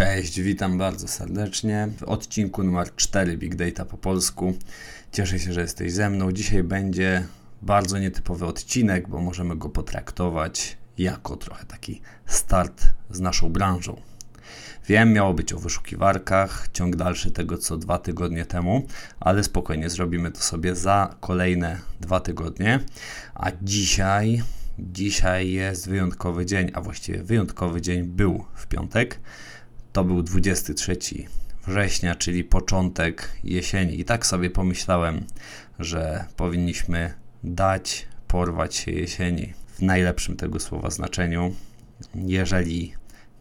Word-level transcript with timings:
Cześć, 0.00 0.40
witam 0.40 0.78
bardzo 0.78 1.08
serdecznie 1.08 1.88
w 1.98 2.02
odcinku 2.02 2.62
numer 2.62 2.94
4 2.96 3.36
Big 3.36 3.54
Data 3.54 3.84
po 3.84 3.98
polsku. 3.98 4.54
Cieszę 5.12 5.38
się, 5.38 5.52
że 5.52 5.60
jesteś 5.60 5.92
ze 5.92 6.10
mną. 6.10 6.32
Dzisiaj 6.32 6.62
będzie 6.62 7.26
bardzo 7.62 7.98
nietypowy 7.98 8.46
odcinek, 8.46 9.08
bo 9.08 9.20
możemy 9.20 9.56
go 9.56 9.68
potraktować 9.68 10.76
jako 10.98 11.36
trochę 11.36 11.64
taki 11.64 12.00
start 12.26 12.86
z 13.10 13.20
naszą 13.20 13.52
branżą. 13.52 14.00
Wiem, 14.88 15.12
miało 15.12 15.34
być 15.34 15.52
o 15.52 15.58
wyszukiwarkach, 15.58 16.68
ciąg 16.72 16.96
dalszy 16.96 17.30
tego 17.30 17.58
co 17.58 17.76
dwa 17.76 17.98
tygodnie 17.98 18.44
temu, 18.44 18.86
ale 19.20 19.44
spokojnie 19.44 19.90
zrobimy 19.90 20.30
to 20.30 20.40
sobie 20.40 20.76
za 20.76 21.14
kolejne 21.20 21.78
dwa 22.00 22.20
tygodnie. 22.20 22.80
A 23.34 23.50
dzisiaj, 23.62 24.42
dzisiaj 24.78 25.50
jest 25.50 25.88
wyjątkowy 25.88 26.46
dzień, 26.46 26.70
a 26.74 26.80
właściwie 26.80 27.22
wyjątkowy 27.22 27.80
dzień 27.80 28.02
był 28.02 28.44
w 28.54 28.66
piątek. 28.66 29.20
To 29.92 30.04
był 30.04 30.22
23 30.22 30.96
września, 31.66 32.14
czyli 32.14 32.44
początek 32.44 33.32
jesieni. 33.44 34.00
I 34.00 34.04
tak 34.04 34.26
sobie 34.26 34.50
pomyślałem, 34.50 35.24
że 35.78 36.24
powinniśmy 36.36 37.14
dać 37.44 38.06
porwać 38.28 38.74
się 38.74 38.90
jesieni 38.90 39.52
w 39.66 39.82
najlepszym 39.82 40.36
tego 40.36 40.60
słowa 40.60 40.90
znaczeniu. 40.90 41.54
Jeżeli 42.14 42.94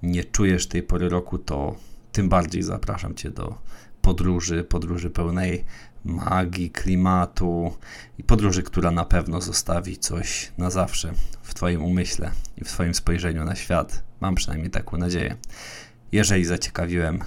nie 0.03 0.23
czujesz 0.23 0.67
tej 0.67 0.83
pory 0.83 1.09
roku, 1.09 1.37
to 1.37 1.75
tym 2.11 2.29
bardziej 2.29 2.63
zapraszam 2.63 3.15
Cię 3.15 3.29
do 3.29 3.57
podróży, 4.01 4.63
podróży 4.63 5.09
pełnej 5.09 5.65
magii, 6.05 6.69
klimatu 6.69 7.73
i 8.17 8.23
podróży, 8.23 8.63
która 8.63 8.91
na 8.91 9.05
pewno 9.05 9.41
zostawi 9.41 9.97
coś 9.97 10.51
na 10.57 10.69
zawsze 10.69 11.13
w 11.43 11.53
Twoim 11.53 11.83
umyśle 11.83 12.31
i 12.57 12.63
w 12.63 12.67
Twoim 12.67 12.93
spojrzeniu 12.93 13.45
na 13.45 13.55
świat. 13.55 14.03
Mam 14.19 14.35
przynajmniej 14.35 14.71
taką 14.71 14.97
nadzieję. 14.97 15.35
Jeżeli 16.11 16.45
zaciekawiłem, 16.45 17.23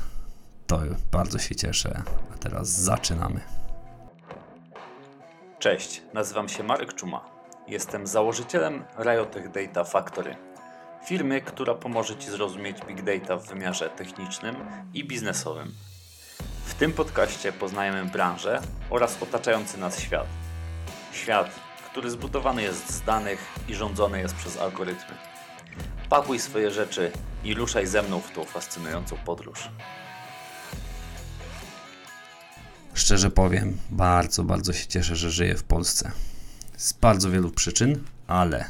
to 0.66 0.80
bardzo 1.12 1.38
się 1.38 1.54
cieszę. 1.54 2.02
A 2.34 2.38
teraz 2.38 2.68
zaczynamy. 2.68 3.40
Cześć, 5.58 6.02
nazywam 6.14 6.48
się 6.48 6.62
Marek 6.62 6.94
Czuma. 6.94 7.24
Jestem 7.68 8.06
założycielem 8.06 8.84
Riotech 8.98 9.50
Data 9.50 9.84
Factory, 9.84 10.36
firmy, 11.06 11.40
która 11.40 11.74
pomoże 11.74 12.16
Ci 12.16 12.30
zrozumieć 12.30 12.76
Big 12.86 13.02
Data 13.02 13.36
w 13.36 13.48
wymiarze 13.48 13.90
technicznym 13.90 14.56
i 14.94 15.04
biznesowym. 15.04 15.74
W 16.64 16.74
tym 16.74 16.92
podcaście 16.92 17.52
poznajemy 17.52 18.04
branżę 18.04 18.60
oraz 18.90 19.22
otaczający 19.22 19.78
nas 19.78 20.00
świat. 20.00 20.26
Świat, 21.12 21.50
który 21.90 22.10
zbudowany 22.10 22.62
jest 22.62 22.90
z 22.90 23.02
danych 23.02 23.46
i 23.68 23.74
rządzony 23.74 24.18
jest 24.20 24.34
przez 24.34 24.58
algorytmy. 24.58 25.31
Pakuj 26.12 26.38
swoje 26.38 26.70
rzeczy 26.70 27.10
i 27.44 27.54
ruszaj 27.54 27.86
ze 27.86 28.02
mną 28.02 28.20
w 28.20 28.30
tą 28.30 28.44
fascynującą 28.44 29.16
podróż. 29.16 29.70
Szczerze 32.94 33.30
powiem, 33.30 33.78
bardzo, 33.90 34.44
bardzo 34.44 34.72
się 34.72 34.86
cieszę, 34.86 35.16
że 35.16 35.30
żyję 35.30 35.56
w 35.56 35.64
Polsce. 35.64 36.12
Z 36.76 36.92
bardzo 36.92 37.30
wielu 37.30 37.50
przyczyn, 37.50 38.04
ale 38.26 38.64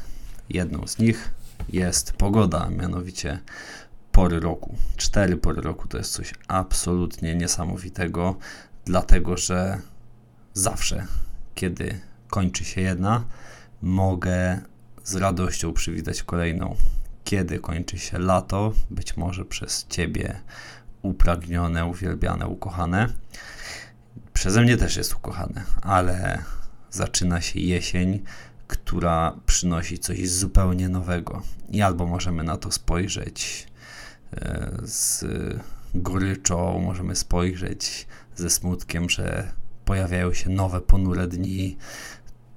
jedną 0.49 0.87
z 0.87 0.97
nich 0.97 1.31
jest 1.69 2.13
pogoda, 2.13 2.69
mianowicie 2.69 3.39
pory 4.11 4.39
roku. 4.39 4.75
Cztery 4.97 5.37
pory 5.37 5.61
roku 5.61 5.87
to 5.87 5.97
jest 5.97 6.13
coś 6.13 6.33
absolutnie 6.47 7.35
niesamowitego, 7.35 8.35
dlatego 8.85 9.37
że 9.37 9.81
zawsze, 10.53 11.07
kiedy 11.55 11.99
kończy 12.27 12.65
się 12.65 12.81
jedna, 12.81 13.23
mogę 13.81 14.61
z 15.03 15.15
radością 15.15 15.73
przywitać 15.73 16.23
kolejną 16.23 16.75
kiedy 17.23 17.59
kończy 17.59 17.99
się 17.99 18.19
lato, 18.19 18.73
być 18.89 19.17
może 19.17 19.45
przez 19.45 19.85
Ciebie 19.89 20.39
upragnione, 21.01 21.85
uwielbiane, 21.85 22.47
ukochane. 22.47 23.07
Przeze 24.33 24.61
mnie 24.61 24.77
też 24.77 24.97
jest 24.97 25.15
ukochane, 25.15 25.63
ale 25.81 26.43
zaczyna 26.91 27.41
się 27.41 27.59
jesień, 27.59 28.23
która 28.67 29.35
przynosi 29.45 29.99
coś 29.99 30.29
zupełnie 30.29 30.89
nowego. 30.89 31.41
I 31.69 31.81
albo 31.81 32.05
możemy 32.05 32.43
na 32.43 32.57
to 32.57 32.71
spojrzeć 32.71 33.67
e, 34.33 34.71
z 34.83 35.25
goryczą, 35.95 36.79
możemy 36.79 37.15
spojrzeć 37.15 38.07
ze 38.35 38.49
smutkiem, 38.49 39.09
że 39.09 39.51
pojawiają 39.85 40.33
się 40.33 40.49
nowe 40.49 40.81
ponure 40.81 41.27
dni, 41.27 41.77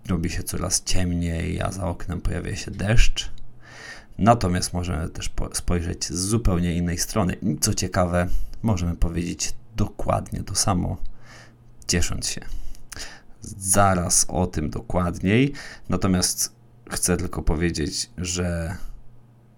robi 0.08 0.30
się 0.30 0.42
coraz 0.42 0.82
ciemniej, 0.84 1.60
a 1.60 1.72
za 1.72 1.86
oknem 1.86 2.20
pojawia 2.20 2.56
się 2.56 2.70
deszcz 2.70 3.35
Natomiast 4.18 4.72
możemy 4.72 5.08
też 5.08 5.30
spojrzeć 5.52 6.04
z 6.04 6.20
zupełnie 6.20 6.76
innej 6.76 6.98
strony. 6.98 7.32
I 7.32 7.58
co 7.58 7.74
ciekawe, 7.74 8.28
możemy 8.62 8.96
powiedzieć 8.96 9.54
dokładnie 9.76 10.42
to 10.42 10.54
samo, 10.54 10.96
ciesząc 11.86 12.28
się. 12.28 12.40
Zaraz 13.58 14.26
o 14.28 14.46
tym 14.46 14.70
dokładniej. 14.70 15.52
Natomiast 15.88 16.52
chcę 16.90 17.16
tylko 17.16 17.42
powiedzieć, 17.42 18.10
że 18.18 18.76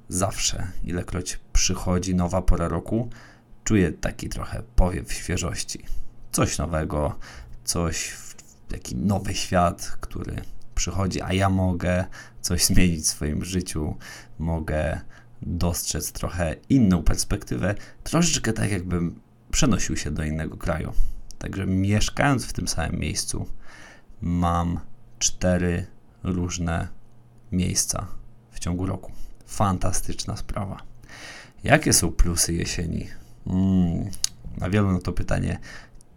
zawsze, 0.09 0.67
ilekroć 0.85 1.41
przychodzi 1.53 2.15
nowa 2.15 2.43
pora 2.43 2.69
roku, 2.69 3.11
czuję 3.65 3.93
taki 3.93 4.29
trochę 4.29 4.63
powiew 4.77 5.13
świeżości. 5.13 5.85
Coś 6.33 6.59
nowego, 6.59 7.19
coś, 7.65 8.17
taki 8.69 8.97
nowy 8.97 9.35
świat, 9.35 9.97
który 10.01 10.43
przychodzi, 10.75 11.23
a 11.23 11.33
ja 11.33 11.51
mogę 11.51 12.05
coś 12.49 12.65
zmienić 12.65 13.05
w 13.05 13.09
swoim 13.09 13.45
życiu, 13.45 13.97
mogę 14.39 15.01
dostrzec 15.43 16.13
trochę 16.13 16.55
inną 16.69 17.03
perspektywę, 17.03 17.75
troszeczkę 18.05 18.53
tak 18.53 18.71
jakbym 18.71 19.21
przenosił 19.51 19.97
się 19.97 20.11
do 20.11 20.25
innego 20.25 20.57
kraju. 20.57 20.93
Także 21.39 21.67
mieszkając 21.67 22.45
w 22.45 22.53
tym 22.53 22.69
samym 22.69 23.01
miejscu, 23.01 23.47
mam 24.23 24.81
cztery 25.19 25.87
różne 26.23 26.89
miejsca 27.53 28.07
w 28.51 28.59
ciągu 28.59 28.87
roku. 28.87 29.13
Fantastyczna 29.47 30.37
sprawa. 30.37 30.83
Jakie 31.65 31.93
są 31.93 32.13
plusy 32.13 32.53
jesieni? 32.55 33.07
Mm, 33.47 34.11
na 34.57 34.71
wielu 34.71 34.93
na 34.93 35.01
to 35.01 35.13
pytanie 35.13 35.59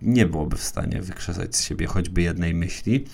nie 0.01 0.25
byłoby 0.25 0.57
w 0.57 0.63
stanie 0.63 1.01
wykrzesać 1.01 1.55
z 1.55 1.63
siebie 1.63 1.87
choćby 1.87 2.21
jednej 2.21 2.53
myśli. 2.53 3.05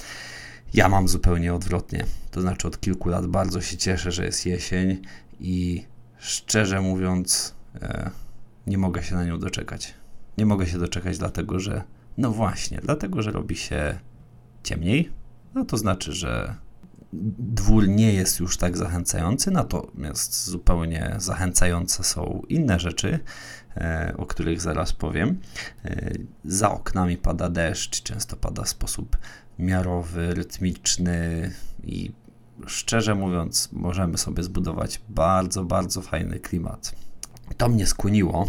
Ja 0.73 0.89
mam 0.89 1.07
zupełnie 1.07 1.53
odwrotnie. 1.53 2.05
To 2.31 2.41
znaczy, 2.41 2.67
od 2.67 2.79
kilku 2.79 3.09
lat 3.09 3.27
bardzo 3.27 3.61
się 3.61 3.77
cieszę, 3.77 4.11
że 4.11 4.25
jest 4.25 4.45
jesień 4.45 5.01
i 5.39 5.85
szczerze 6.17 6.81
mówiąc, 6.81 7.55
e, 7.81 8.11
nie 8.67 8.77
mogę 8.77 9.03
się 9.03 9.15
na 9.15 9.25
nią 9.25 9.39
doczekać. 9.39 9.93
Nie 10.37 10.45
mogę 10.45 10.67
się 10.67 10.79
doczekać, 10.79 11.17
dlatego 11.17 11.59
że, 11.59 11.83
no 12.17 12.31
właśnie, 12.31 12.79
dlatego 12.83 13.21
że 13.21 13.31
robi 13.31 13.55
się 13.55 13.99
ciemniej. 14.63 15.11
No 15.55 15.65
to 15.65 15.77
znaczy, 15.77 16.13
że 16.13 16.55
dwór 17.39 17.87
nie 17.87 18.13
jest 18.13 18.39
już 18.39 18.57
tak 18.57 18.77
zachęcający, 18.77 19.51
natomiast 19.51 20.45
zupełnie 20.45 21.15
zachęcające 21.17 22.03
są 22.03 22.41
inne 22.49 22.79
rzeczy, 22.79 23.19
e, 23.77 24.13
o 24.17 24.25
których 24.25 24.61
zaraz 24.61 24.93
powiem. 24.93 25.39
E, 25.85 26.11
za 26.45 26.71
oknami 26.71 27.17
pada 27.17 27.49
deszcz, 27.49 28.03
często 28.03 28.35
pada 28.35 28.63
w 28.63 28.69
sposób 28.69 29.17
miarowy, 29.59 30.33
rytmiczny 30.33 31.51
i 31.83 32.11
szczerze 32.67 33.15
mówiąc, 33.15 33.69
możemy 33.71 34.17
sobie 34.17 34.43
zbudować 34.43 35.01
bardzo, 35.09 35.63
bardzo 35.63 36.01
fajny 36.01 36.39
klimat. 36.39 36.95
To 37.57 37.69
mnie 37.69 37.87
skłoniło 37.87 38.47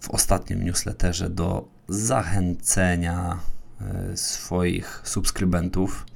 w 0.00 0.10
ostatnim 0.10 0.64
newsletterze 0.64 1.30
do 1.30 1.68
zachęcenia 1.88 3.40
e, 3.80 4.16
swoich 4.16 5.02
subskrybentów, 5.04 6.06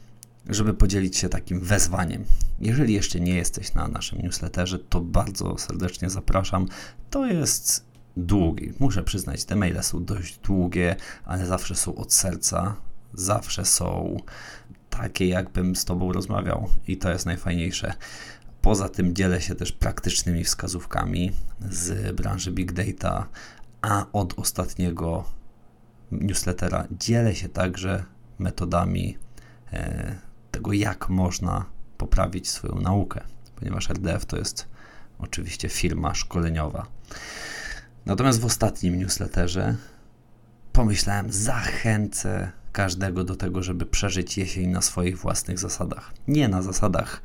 żeby 0.49 0.75
podzielić 0.75 1.17
się 1.17 1.29
takim 1.29 1.61
wezwaniem. 1.61 2.25
Jeżeli 2.61 2.95
jeszcze 2.95 3.21
nie 3.21 3.35
jesteś 3.35 3.75
na 3.75 3.89
naszym 3.89 4.23
newsletterze, 4.23 4.79
to 4.79 5.01
bardzo 5.01 5.59
serdecznie 5.59 6.11
zapraszam. 6.11 6.67
To 7.11 7.27
jest 7.27 7.85
długi. 8.17 8.73
Muszę 8.79 9.03
przyznać, 9.03 9.45
te 9.45 9.57
maile 9.57 9.83
są 9.83 10.05
dość 10.05 10.39
długie, 10.39 10.97
ale 11.25 11.47
zawsze 11.47 11.75
są 11.75 11.95
od 11.95 12.13
serca 12.13 12.77
zawsze 13.15 13.65
są 13.65 14.17
takie, 14.91 15.29
jakbym 15.29 15.77
z 15.77 15.85
Tobą 15.85 16.13
rozmawiał, 16.13 16.69
i 16.87 16.97
to 16.97 17.11
jest 17.11 17.27
najfajniejsze. 17.27 17.95
Poza 18.63 18.89
tym 18.89 19.15
dzielę 19.15 19.41
się 19.41 19.55
też 19.55 19.73
praktycznymi 19.73 20.45
wskazówkami 20.45 21.33
z 21.71 22.17
branży 22.17 22.53
Big 22.53 22.73
Data, 22.73 23.27
a 23.83 24.07
od 24.13 24.39
ostatniego 24.39 25.25
newslettera 26.13 26.87
dzielę 26.91 27.35
się 27.35 27.49
także 27.49 28.05
metodami 28.39 29.19
e, 29.73 30.15
tego, 30.51 30.73
jak 30.73 31.09
można 31.09 31.65
poprawić 31.99 32.51
swoją 32.51 32.75
naukę, 32.75 33.21
ponieważ 33.57 33.91
RDF 33.91 34.27
to 34.27 34.37
jest 34.37 34.69
oczywiście 35.19 35.69
firma 35.69 36.15
szkoleniowa. 36.15 36.87
Natomiast 38.07 38.41
w 38.41 38.45
ostatnim 38.45 38.99
newsletterze 38.99 39.77
pomyślałem, 40.73 41.33
zachęcę 41.33 42.53
każdego 42.73 43.25
do 43.25 43.37
tego, 43.37 43.63
żeby 43.63 43.87
przeżyć 43.87 44.39
jesień 44.39 44.71
na 44.71 44.83
swoich 44.83 45.19
własnych 45.19 45.59
zasadach. 45.59 46.15
Nie 46.29 46.49
na 46.49 46.63
zasadach 46.63 47.23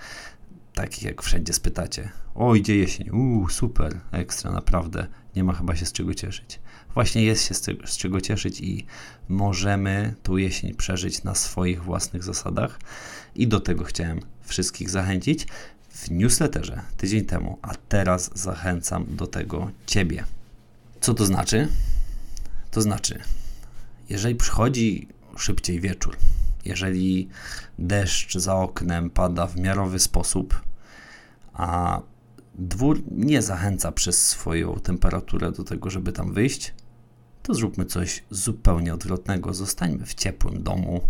takich 0.75 1.03
jak 1.03 1.21
wszędzie 1.21 1.53
spytacie. 1.53 2.09
O, 2.35 2.55
idzie 2.55 2.75
jesień, 2.77 3.09
uuu, 3.09 3.49
super, 3.49 3.99
ekstra, 4.11 4.51
naprawdę. 4.51 5.07
Nie 5.35 5.43
ma 5.43 5.53
chyba 5.53 5.75
się 5.75 5.85
z 5.85 5.91
czego 5.91 6.13
cieszyć. 6.13 6.59
Właśnie 6.93 7.23
jest 7.23 7.47
się 7.47 7.53
z, 7.53 7.61
tego, 7.61 7.87
z 7.87 7.97
czego 7.97 8.21
cieszyć 8.21 8.61
i 8.61 8.85
możemy 9.29 10.15
tą 10.23 10.37
jesień 10.37 10.73
przeżyć 10.73 11.23
na 11.23 11.35
swoich 11.35 11.83
własnych 11.83 12.23
zasadach. 12.23 12.79
I 13.35 13.47
do 13.47 13.59
tego 13.59 13.83
chciałem 13.83 14.19
wszystkich 14.41 14.89
zachęcić 14.89 15.47
w 15.89 16.11
newsletterze 16.11 16.81
tydzień 16.97 17.25
temu, 17.25 17.59
a 17.61 17.75
teraz 17.89 18.31
zachęcam 18.33 19.05
do 19.09 19.27
tego 19.27 19.71
Ciebie. 19.85 20.23
Co 21.01 21.13
to 21.13 21.25
znaczy? 21.25 21.67
To 22.71 22.81
znaczy, 22.81 23.19
jeżeli 24.09 24.35
przychodzi 24.35 25.07
szybciej 25.37 25.79
wieczór, 25.79 26.17
jeżeli 26.65 27.29
deszcz 27.79 28.37
za 28.37 28.55
oknem 28.55 29.09
pada 29.09 29.47
w 29.47 29.57
miarowy 29.57 29.99
sposób, 29.99 30.61
a 31.53 32.01
dwór 32.55 33.01
nie 33.11 33.41
zachęca 33.41 33.91
przez 33.91 34.27
swoją 34.27 34.79
temperaturę 34.79 35.51
do 35.51 35.63
tego, 35.63 35.89
żeby 35.89 36.11
tam 36.11 36.33
wyjść, 36.33 36.73
to 37.43 37.53
zróbmy 37.53 37.85
coś 37.85 38.23
zupełnie 38.29 38.93
odwrotnego. 38.93 39.53
Zostańmy 39.53 40.05
w 40.05 40.13
ciepłym 40.13 40.63
domu, 40.63 41.01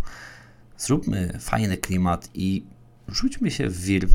zróbmy 0.78 1.38
fajny 1.40 1.78
klimat 1.78 2.30
i 2.34 2.66
rzućmy 3.08 3.52
się 3.52 3.70
w 3.70 3.82
wir. 3.82 4.08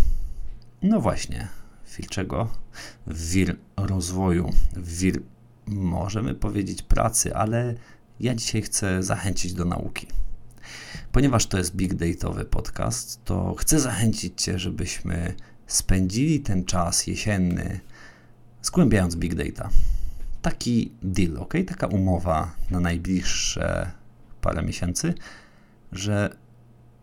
No 0.83 1.01
właśnie, 1.01 1.49
w 1.85 1.97
wir 1.97 2.07
czego? 2.07 2.49
W 3.07 3.31
wir 3.31 3.57
rozwoju, 3.77 4.51
w 4.73 4.99
wir 4.99 5.21
możemy 5.67 6.35
powiedzieć 6.35 6.83
pracy, 6.83 7.35
ale 7.35 7.75
ja 8.21 8.35
dzisiaj 8.35 8.63
chcę 8.63 9.03
zachęcić 9.03 9.53
do 9.53 9.65
nauki. 9.65 10.07
Ponieważ 11.13 11.47
to 11.47 11.59
jest 11.59 11.77
Big 11.77 11.95
Dataowy 11.95 12.45
podcast, 12.45 13.25
to 13.25 13.55
chcę 13.55 13.81
zachęcić 13.81 14.43
Cię, 14.43 14.59
żebyśmy 14.59 15.35
spędzili 15.67 16.41
ten 16.41 16.65
czas 16.65 17.07
jesienny 17.07 17.81
zgłębiając 18.63 19.17
Big 19.17 19.35
Data. 19.35 19.71
Taki 20.43 20.93
deal, 21.03 21.37
ok? 21.37 21.55
Taka 21.67 21.87
umowa 21.87 22.55
na 22.71 22.81
najbliższe 22.81 23.91
parę 24.41 24.63
miesięcy, 24.63 25.15
że 25.93 26.37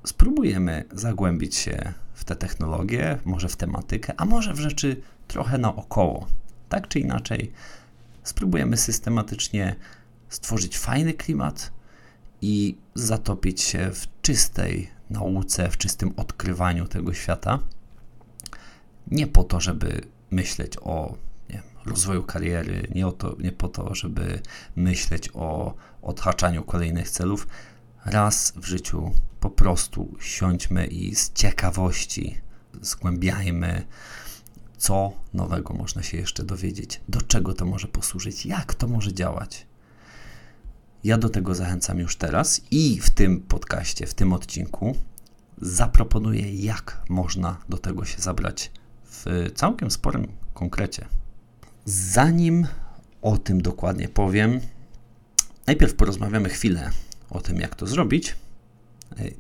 spróbujemy 0.06 0.84
zagłębić 0.92 1.56
się 1.56 1.94
w 2.14 2.24
te 2.24 2.36
technologie, 2.36 3.18
może 3.26 3.50
w 3.50 3.56
tematykę, 3.56 4.14
a 4.18 4.26
może 4.26 4.54
w 4.54 4.60
rzeczy 4.60 5.02
trochę 5.28 5.58
naokoło. 5.58 6.28
Tak 6.70 6.88
czy 6.88 7.00
inaczej, 7.00 7.52
spróbujemy 8.24 8.78
systematycznie 8.78 9.76
stworzyć 10.30 10.78
fajny 10.78 11.14
klimat 11.14 11.72
i 12.42 12.78
zatopić 12.96 13.62
się 13.62 13.92
w 13.92 14.08
czystej 14.22 14.90
nauce, 15.10 15.70
w 15.70 15.78
czystym 15.78 16.14
odkrywaniu 16.18 16.88
tego 16.88 17.14
świata. 17.14 17.60
Nie 19.08 19.28
po 19.28 19.44
to, 19.44 19.60
żeby 19.60 20.02
myśleć 20.32 20.78
o 20.82 21.18
wiem, 21.50 21.62
rozwoju 21.86 22.24
kariery, 22.24 22.88
nie, 22.96 23.08
o 23.08 23.12
to, 23.12 23.36
nie 23.40 23.52
po 23.52 23.68
to, 23.68 23.96
żeby 23.96 24.42
myśleć 24.76 25.30
o 25.34 25.74
odhaczaniu 26.02 26.64
kolejnych 26.64 27.10
celów. 27.10 27.48
Raz 28.06 28.54
w 28.56 28.66
życiu 28.66 29.12
po 29.40 29.50
prostu 29.50 30.16
siądźmy 30.20 30.88
i 30.88 31.16
z 31.16 31.34
ciekawości 31.34 32.38
zgłębiajmy, 32.82 33.86
co 34.78 35.12
nowego 35.34 35.74
można 35.74 36.04
się 36.04 36.18
jeszcze 36.18 36.44
dowiedzieć, 36.44 37.02
do 37.10 37.22
czego 37.22 37.54
to 37.54 37.66
może 37.66 37.88
posłużyć, 37.88 38.46
jak 38.46 38.76
to 38.76 38.88
może 38.88 39.14
działać. 39.14 39.67
Ja 41.08 41.18
do 41.18 41.30
tego 41.30 41.56
zachęcam 41.56 42.00
już 42.00 42.16
teraz 42.16 42.62
i 42.72 43.00
w 43.02 43.10
tym 43.10 43.42
podcaście, 43.42 44.08
w 44.08 44.14
tym 44.14 44.34
odcinku 44.34 44.96
zaproponuję, 45.62 46.56
jak 46.56 47.02
można 47.10 47.58
do 47.70 47.78
tego 47.78 48.06
się 48.06 48.22
zabrać 48.22 48.72
w 49.06 49.26
całkiem 49.56 49.92
sporym 49.92 50.28
konkrecie. 50.54 51.06
Zanim 51.86 52.68
o 53.22 53.38
tym 53.38 53.62
dokładnie 53.62 54.10
powiem, 54.10 54.60
najpierw 55.68 55.96
porozmawiamy 55.96 56.50
chwilę 56.50 56.90
o 57.30 57.42
tym, 57.42 57.60
jak 57.60 57.76
to 57.76 57.88
zrobić. 57.88 58.36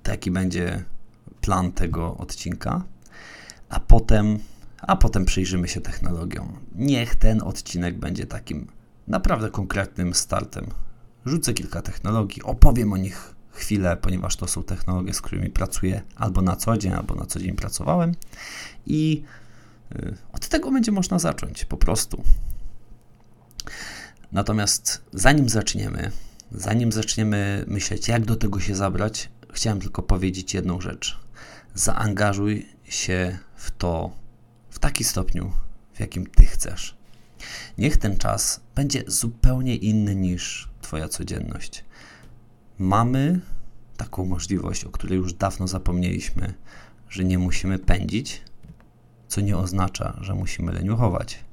Taki 0.04 0.32
będzie 0.32 0.84
plan 1.42 1.72
tego 1.72 2.18
odcinka, 2.18 2.84
a 3.70 3.80
potem, 3.80 4.40
a 4.82 4.96
potem 4.96 5.26
przyjrzymy 5.26 5.68
się 5.68 5.82
technologiom. 5.82 6.60
Niech 6.76 7.16
ten 7.16 7.42
odcinek 7.42 8.00
będzie 8.00 8.26
takim 8.26 8.68
naprawdę 9.08 9.50
konkretnym 9.50 10.14
startem 10.14 10.72
rzucę 11.28 11.54
kilka 11.54 11.82
technologii, 11.82 12.44
opowiem 12.44 12.94
o 12.94 12.98
nich 12.98 13.36
chwilę, 13.52 13.98
ponieważ 13.98 14.36
to 14.36 14.48
są 14.48 14.64
technologie, 14.64 15.14
z 15.14 15.22
którymi 15.22 15.50
pracuję 15.50 16.02
albo 16.16 16.42
na 16.42 16.56
co 16.56 16.78
dzień, 16.78 16.94
albo 16.94 17.16
na 17.16 17.26
co 17.26 17.40
dzień 17.40 17.56
pracowałem 17.56 18.16
i 18.86 19.24
y, 19.96 20.16
od 20.34 20.48
tego 20.48 20.72
będzie 20.72 20.92
można 20.92 21.20
zacząć 21.20 21.66
po 21.66 21.78
prostu. 21.78 22.24
Natomiast 24.32 25.02
zanim 25.14 25.50
zaczniemy, 25.50 26.12
zanim 26.52 26.92
zaczniemy 26.92 27.66
myśleć, 27.68 28.08
jak 28.08 28.26
do 28.26 28.36
tego 28.36 28.60
się 28.60 28.76
zabrać, 28.76 29.30
chciałem 29.54 29.80
tylko 29.80 30.02
powiedzieć 30.02 30.54
jedną 30.54 30.82
rzecz. 30.82 31.20
Zaangażuj 31.74 32.66
się 32.84 33.38
w 33.56 33.72
to 33.72 34.12
w 34.70 34.80
taki 34.80 35.04
stopniu, 35.04 35.52
w 35.94 36.00
jakim 36.00 36.26
ty 36.26 36.46
chcesz. 36.46 36.98
Niech 37.78 37.98
ten 37.98 38.18
czas 38.18 38.62
będzie 38.76 39.04
zupełnie 39.08 39.76
inny 39.76 40.16
niż 40.16 40.70
Twoja 40.88 41.08
codzienność. 41.10 41.86
Mamy 42.80 43.40
taką 43.98 44.26
możliwość, 44.26 44.86
o 44.86 44.90
której 44.90 45.18
już 45.18 45.34
dawno 45.34 45.68
zapomnieliśmy, 45.68 46.54
że 47.10 47.24
nie 47.24 47.40
musimy 47.40 47.80
pędzić, 47.80 48.42
co 49.28 49.42
nie 49.42 49.58
oznacza, 49.58 50.18
że 50.22 50.34
musimy 50.34 50.72
leniuchować. 50.72 51.46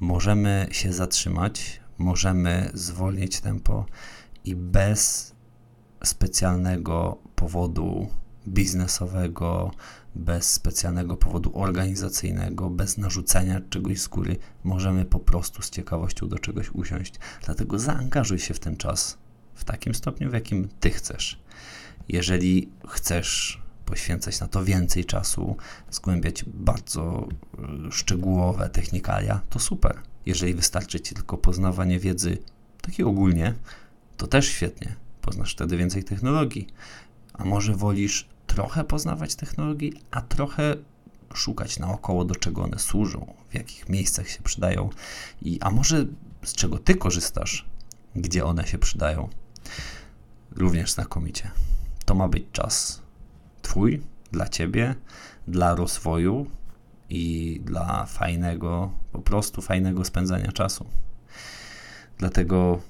Możemy 0.00 0.68
się 0.70 0.92
zatrzymać, 0.92 1.80
możemy 1.98 2.70
zwolnić 2.74 3.40
tempo 3.40 3.86
i 4.44 4.56
bez 4.56 5.32
specjalnego 6.04 7.18
powodu 7.34 8.08
biznesowego, 8.48 9.70
bez 10.14 10.52
specjalnego 10.52 11.16
powodu 11.16 11.50
organizacyjnego, 11.54 12.70
bez 12.70 12.98
narzucenia 12.98 13.60
czegoś 13.70 14.00
z 14.00 14.08
góry, 14.08 14.36
możemy 14.64 15.04
po 15.04 15.18
prostu 15.18 15.62
z 15.62 15.70
ciekawością 15.70 16.28
do 16.28 16.38
czegoś 16.38 16.70
usiąść. 16.70 17.14
Dlatego 17.44 17.78
zaangażuj 17.78 18.38
się 18.38 18.54
w 18.54 18.58
ten 18.58 18.76
czas 18.76 19.18
w 19.54 19.64
takim 19.64 19.94
stopniu, 19.94 20.30
w 20.30 20.34
jakim 20.34 20.68
ty 20.80 20.90
chcesz. 20.90 21.40
Jeżeli 22.08 22.68
chcesz 22.88 23.62
poświęcać 23.86 24.40
na 24.40 24.48
to 24.48 24.64
więcej 24.64 25.04
czasu, 25.04 25.56
zgłębiać 25.90 26.44
bardzo 26.44 27.28
e, 27.88 27.92
szczegółowe 27.92 28.68
technikalia, 28.68 29.40
to 29.50 29.58
super. 29.58 29.98
Jeżeli 30.26 30.54
wystarczy 30.54 31.00
ci 31.00 31.14
tylko 31.14 31.38
poznawanie 31.38 31.98
wiedzy 31.98 32.38
takiej 32.80 33.04
ogólnie, 33.06 33.54
to 34.16 34.26
też 34.26 34.48
świetnie. 34.48 34.96
Poznasz 35.20 35.52
wtedy 35.52 35.76
więcej 35.76 36.04
technologii. 36.04 36.66
A 37.32 37.44
może 37.44 37.74
wolisz 37.74 38.28
trochę 38.54 38.84
poznawać 38.84 39.34
technologii, 39.34 39.92
a 40.10 40.20
trochę 40.20 40.76
szukać 41.34 41.78
naokoło, 41.78 42.24
do 42.24 42.34
czego 42.34 42.62
one 42.62 42.78
służą, 42.78 43.34
w 43.50 43.54
jakich 43.54 43.88
miejscach 43.88 44.28
się 44.28 44.42
przydają 44.42 44.90
i 45.42 45.58
a 45.60 45.70
może 45.70 46.06
z 46.44 46.52
czego 46.52 46.78
ty 46.78 46.94
korzystasz, 46.94 47.66
gdzie 48.16 48.44
one 48.44 48.66
się 48.66 48.78
przydają. 48.78 49.28
Również 50.50 50.92
znakomicie. 50.92 51.50
To 52.04 52.14
ma 52.14 52.28
być 52.28 52.44
czas 52.52 53.02
twój, 53.62 54.02
dla 54.32 54.48
ciebie, 54.48 54.94
dla 55.48 55.74
rozwoju 55.74 56.46
i 57.08 57.60
dla 57.64 58.06
fajnego, 58.06 58.92
po 59.12 59.18
prostu 59.18 59.62
fajnego 59.62 60.04
spędzania 60.04 60.52
czasu. 60.52 60.86
Dlatego 62.18 62.80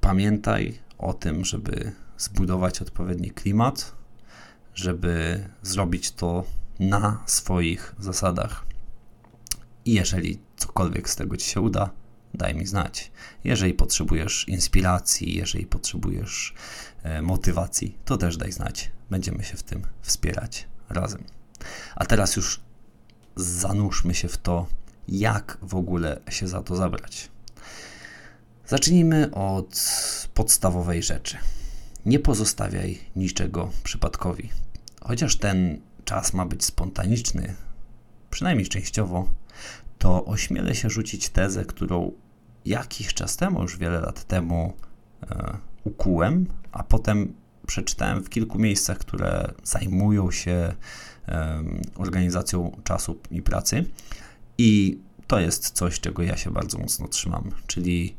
pamiętaj 0.00 0.78
o 0.98 1.14
tym, 1.14 1.44
żeby 1.44 1.92
zbudować 2.18 2.82
odpowiedni 2.82 3.30
klimat, 3.30 4.01
żeby 4.74 5.44
zrobić 5.62 6.10
to 6.10 6.44
na 6.80 7.22
swoich 7.26 7.94
zasadach. 7.98 8.64
I 9.84 9.92
jeżeli 9.92 10.38
cokolwiek 10.56 11.10
z 11.10 11.16
tego 11.16 11.36
Ci 11.36 11.50
się 11.50 11.60
uda, 11.60 11.90
daj 12.34 12.54
mi 12.54 12.66
znać. 12.66 13.12
Jeżeli 13.44 13.74
potrzebujesz 13.74 14.48
inspiracji, 14.48 15.36
jeżeli 15.36 15.66
potrzebujesz 15.66 16.54
e, 17.02 17.22
motywacji, 17.22 17.98
to 18.04 18.16
też 18.16 18.36
daj 18.36 18.52
znać. 18.52 18.90
Będziemy 19.10 19.44
się 19.44 19.56
w 19.56 19.62
tym 19.62 19.82
wspierać 20.02 20.68
razem. 20.88 21.24
A 21.96 22.06
teraz 22.06 22.36
już 22.36 22.60
zanurzmy 23.36 24.14
się 24.14 24.28
w 24.28 24.38
to, 24.38 24.66
jak 25.08 25.58
w 25.62 25.74
ogóle 25.74 26.20
się 26.30 26.48
za 26.48 26.62
to 26.62 26.76
zabrać. 26.76 27.30
Zacznijmy 28.66 29.30
od 29.30 29.84
podstawowej 30.34 31.02
rzeczy. 31.02 31.36
Nie 32.06 32.18
pozostawiaj 32.18 32.98
niczego 33.16 33.70
przypadkowi. 33.84 34.48
Chociaż 35.00 35.36
ten 35.36 35.80
czas 36.04 36.32
ma 36.34 36.46
być 36.46 36.64
spontaniczny, 36.64 37.54
przynajmniej 38.30 38.68
częściowo, 38.68 39.28
to 39.98 40.24
ośmielę 40.24 40.74
się 40.74 40.90
rzucić 40.90 41.28
tezę, 41.28 41.64
którą 41.64 42.12
jakiś 42.64 43.14
czas 43.14 43.36
temu, 43.36 43.62
już 43.62 43.78
wiele 43.78 44.00
lat 44.00 44.24
temu, 44.24 44.72
e, 45.30 45.56
ukułem, 45.84 46.46
a 46.72 46.82
potem 46.82 47.34
przeczytałem 47.66 48.22
w 48.22 48.30
kilku 48.30 48.58
miejscach, 48.58 48.98
które 48.98 49.52
zajmują 49.64 50.30
się 50.30 50.72
e, 51.28 51.64
organizacją 51.96 52.76
czasu 52.84 53.18
i 53.30 53.42
pracy. 53.42 53.84
I 54.58 54.98
to 55.26 55.40
jest 55.40 55.70
coś, 55.70 56.00
czego 56.00 56.22
ja 56.22 56.36
się 56.36 56.50
bardzo 56.50 56.78
mocno 56.78 57.08
trzymam, 57.08 57.50
czyli 57.66 58.16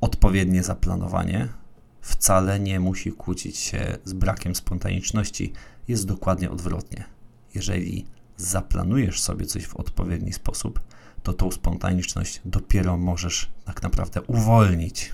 odpowiednie 0.00 0.62
zaplanowanie 0.62 1.48
wcale 2.00 2.60
nie 2.60 2.80
musi 2.80 3.12
kłócić 3.12 3.56
się 3.56 3.98
z 4.04 4.12
brakiem 4.12 4.54
spontaniczności, 4.54 5.52
jest 5.88 6.06
dokładnie 6.06 6.50
odwrotnie. 6.50 7.04
Jeżeli 7.54 8.06
zaplanujesz 8.36 9.20
sobie 9.20 9.46
coś 9.46 9.66
w 9.66 9.76
odpowiedni 9.76 10.32
sposób, 10.32 10.80
to 11.22 11.32
tą 11.32 11.50
spontaniczność 11.50 12.40
dopiero 12.44 12.96
możesz 12.96 13.50
tak 13.64 13.82
naprawdę 13.82 14.22
uwolnić. 14.22 15.12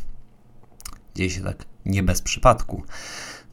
Dzieje 1.14 1.30
się 1.30 1.42
tak 1.42 1.64
nie 1.84 2.02
bez 2.02 2.22
przypadku, 2.22 2.82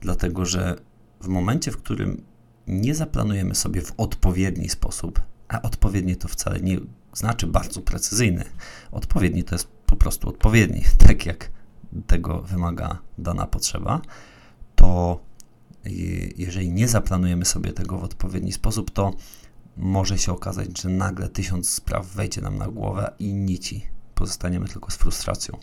dlatego 0.01 0.45
że 0.45 0.75
w 1.21 1.27
momencie, 1.27 1.71
w 1.71 1.77
którym 1.77 2.23
nie 2.67 2.95
zaplanujemy 2.95 3.55
sobie 3.55 3.81
w 3.81 3.93
odpowiedni 3.97 4.69
sposób, 4.69 5.21
a 5.47 5.61
odpowiedni 5.61 6.15
to 6.15 6.27
wcale 6.27 6.59
nie 6.59 6.77
znaczy 7.13 7.47
bardzo 7.47 7.81
precyzyjny, 7.81 8.43
odpowiedni 8.91 9.43
to 9.43 9.55
jest 9.55 9.67
po 9.67 9.95
prostu 9.95 10.29
odpowiedni, 10.29 10.83
tak 11.07 11.25
jak 11.25 11.51
tego 12.07 12.41
wymaga 12.41 12.97
dana 13.17 13.47
potrzeba, 13.47 14.01
to 14.75 15.19
jeżeli 16.37 16.69
nie 16.69 16.87
zaplanujemy 16.87 17.45
sobie 17.45 17.73
tego 17.73 17.97
w 17.97 18.03
odpowiedni 18.03 18.51
sposób, 18.51 18.91
to 18.91 19.13
może 19.77 20.17
się 20.17 20.31
okazać, 20.31 20.81
że 20.81 20.89
nagle 20.89 21.29
tysiąc 21.29 21.69
spraw 21.69 22.07
wejdzie 22.07 22.41
nam 22.41 22.57
na 22.57 22.67
głowę 22.67 23.11
i 23.19 23.33
nici. 23.33 23.85
Pozostaniemy 24.15 24.67
tylko 24.67 24.91
z 24.91 24.95
frustracją. 24.95 25.57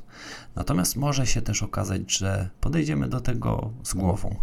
Natomiast 0.55 0.97
może 0.97 1.27
się 1.27 1.43
też 1.43 1.63
okazać, 1.63 2.19
że 2.19 2.51
podejdziemy 2.61 3.09
do 3.09 3.21
tego 3.21 3.73
z 3.83 3.95
głową 3.95 4.37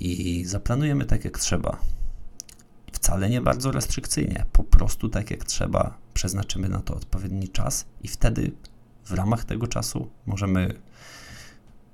i 0.00 0.44
zaplanujemy 0.44 1.04
tak 1.04 1.24
jak 1.24 1.38
trzeba. 1.38 1.78
Wcale 2.92 3.30
nie 3.30 3.40
bardzo 3.40 3.72
restrykcyjnie, 3.72 4.46
po 4.52 4.64
prostu 4.64 5.08
tak 5.08 5.30
jak 5.30 5.44
trzeba, 5.44 5.98
przeznaczymy 6.14 6.68
na 6.68 6.80
to 6.80 6.94
odpowiedni 6.94 7.48
czas 7.48 7.86
i 8.02 8.08
wtedy 8.08 8.52
w 9.04 9.12
ramach 9.12 9.44
tego 9.44 9.66
czasu 9.66 10.10
możemy 10.26 10.74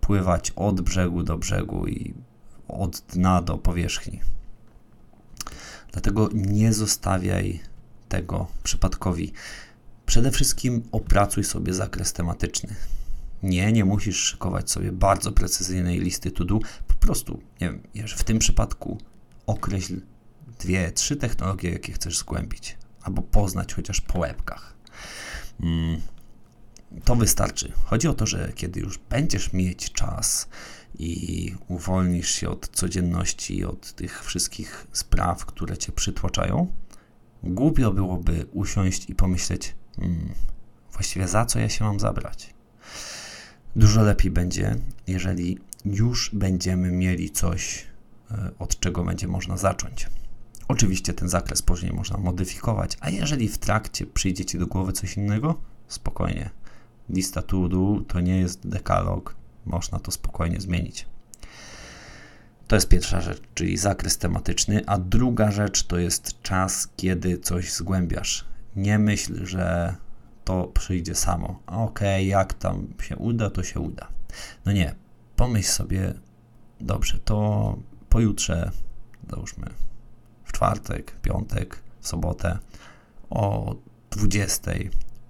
pływać 0.09 0.53
od 0.57 0.81
brzegu 0.81 1.23
do 1.23 1.39
brzegu 1.39 1.87
i 1.87 2.15
od 2.69 3.01
dna 3.01 3.43
do 3.43 3.59
powierzchni. 3.59 4.21
Dlatego 5.93 6.29
nie 6.35 6.73
zostawiaj 6.73 7.61
tego 8.09 8.47
przypadkowi. 8.63 9.33
Przede 10.07 10.31
wszystkim 10.31 10.83
opracuj 10.93 11.45
sobie 11.45 11.75
zakres 11.75 12.13
tematyczny. 12.13 12.75
Nie, 13.43 13.73
nie 13.73 13.85
musisz 13.85 14.17
szykować 14.17 14.71
sobie 14.71 14.93
bardzo 14.93 15.33
precyzyjnej 15.33 16.01
listy 16.01 16.31
to 16.31 16.45
do. 16.45 16.59
Po 16.89 16.95
prostu, 16.95 17.41
nie 17.61 17.71
wiem, 17.95 18.09
w 18.09 18.25
tym 18.25 18.39
przypadku 18.39 18.99
określ 19.47 20.01
dwie, 20.59 20.93
trzy 20.93 21.17
technologie, 21.17 21.71
jakie 21.71 21.93
chcesz 21.93 22.19
zgłębić, 22.19 22.77
albo 23.03 23.23
poznać 23.23 23.75
chociaż 23.75 24.01
po 24.01 24.19
łebkach. 24.19 24.75
Mm, 25.61 26.01
to 27.05 27.17
wystarczy. 27.17 27.73
Chodzi 27.85 28.09
o 28.09 28.15
to, 28.15 28.27
że 28.27 28.53
kiedy 28.55 28.81
już 28.81 28.99
będziesz 28.99 29.53
mieć 29.53 29.93
czas 29.93 30.49
i 30.99 31.55
uwolnisz 31.69 32.31
się 32.31 32.49
od 32.49 32.69
codzienności, 32.69 33.65
od 33.65 33.93
tych 33.93 34.25
wszystkich 34.25 34.87
spraw, 34.93 35.47
które 35.47 35.79
cię 35.79 35.93
przytłaczają, 35.93 36.73
głupio 37.43 37.93
byłoby 37.93 38.47
usiąść 38.53 39.11
i 39.11 39.15
pomyśleć, 39.15 39.75
hmm, 39.97 40.29
właściwie 40.93 41.29
za 41.29 41.47
co 41.47 41.59
ja 41.59 41.69
się 41.69 41.85
mam 41.85 42.01
zabrać. 42.01 42.55
Dużo 43.77 44.03
lepiej 44.03 44.31
będzie, 44.31 44.77
jeżeli 45.07 45.59
już 45.85 46.31
będziemy 46.33 46.93
mieli 46.93 47.31
coś, 47.31 47.87
e, 48.31 48.51
od 48.59 48.81
czego 48.81 49.05
będzie 49.05 49.29
można 49.29 49.57
zacząć. 49.57 50.07
Oczywiście 50.69 51.15
ten 51.15 51.29
zakres 51.29 51.63
później 51.63 51.93
można 51.93 52.19
modyfikować, 52.19 52.97
a 53.01 53.11
jeżeli 53.11 53.49
w 53.49 53.59
trakcie 53.59 54.07
przyjdzie 54.07 54.45
Ci 54.45 54.59
do 54.59 54.67
głowy 54.67 54.93
coś 54.93 55.17
innego, 55.17 55.61
spokojnie. 55.89 56.51
Lista 57.11 57.43
to 57.43 57.69
do 57.69 58.01
to 58.09 58.21
nie 58.21 58.39
jest 58.39 58.69
dekalog, 58.69 59.35
można 59.67 59.99
to 59.99 60.11
spokojnie 60.11 60.61
zmienić. 60.61 61.07
To 62.69 62.77
jest 62.77 62.89
pierwsza 62.89 63.21
rzecz, 63.21 63.43
czyli 63.55 63.77
zakres 63.77 64.19
tematyczny, 64.19 64.83
a 64.87 64.99
druga 64.99 65.51
rzecz 65.51 65.83
to 65.83 65.99
jest 65.99 66.43
czas, 66.43 66.89
kiedy 66.97 67.39
coś 67.39 67.73
zgłębiasz. 67.73 68.45
Nie 68.77 68.99
myśl, 68.99 69.47
że 69.47 69.95
to 70.45 70.65
przyjdzie 70.65 71.15
samo. 71.15 71.61
Okej, 71.67 71.85
okay, 71.85 72.25
jak 72.25 72.55
tam 72.55 72.87
się 73.03 73.17
uda, 73.17 73.51
to 73.51 73.63
się 73.63 73.81
uda. 73.81 74.09
No 74.65 74.73
nie, 74.73 74.95
pomyśl 75.37 75.69
sobie, 75.69 76.15
dobrze, 76.81 77.19
to 77.19 77.79
pojutrze, 78.09 78.71
załóżmy 79.31 79.67
w 80.45 80.53
czwartek, 80.53 81.21
piątek, 81.21 81.83
sobotę 82.01 82.59
o 83.31 83.75
20. 84.11 84.73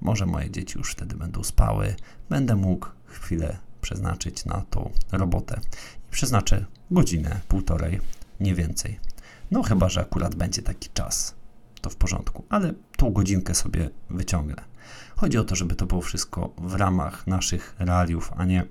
Może 0.00 0.26
moje 0.26 0.50
dzieci 0.50 0.78
już 0.78 0.92
wtedy 0.92 1.16
będą 1.16 1.44
spały. 1.44 1.94
Będę 2.28 2.56
mógł 2.56 2.86
chwilę 3.06 3.58
przeznaczyć 3.80 4.44
na 4.44 4.62
tą 4.70 4.90
robotę. 5.12 5.60
I 6.08 6.10
przeznaczę 6.10 6.64
godzinę, 6.90 7.40
półtorej, 7.48 8.00
nie 8.40 8.54
więcej. 8.54 9.00
No 9.50 9.62
chyba, 9.62 9.88
że 9.88 10.00
akurat 10.00 10.34
będzie 10.34 10.62
taki 10.62 10.88
czas, 10.94 11.34
to 11.80 11.90
w 11.90 11.96
porządku, 11.96 12.44
ale 12.48 12.74
tą 12.96 13.10
godzinkę 13.10 13.54
sobie 13.54 13.90
wyciągnę. 14.10 14.64
Chodzi 15.16 15.38
o 15.38 15.44
to, 15.44 15.56
żeby 15.56 15.74
to 15.74 15.86
było 15.86 16.00
wszystko 16.00 16.54
w 16.58 16.74
ramach 16.74 17.26
naszych 17.26 17.74
realiów, 17.78 18.32
a 18.36 18.44
nie 18.44 18.64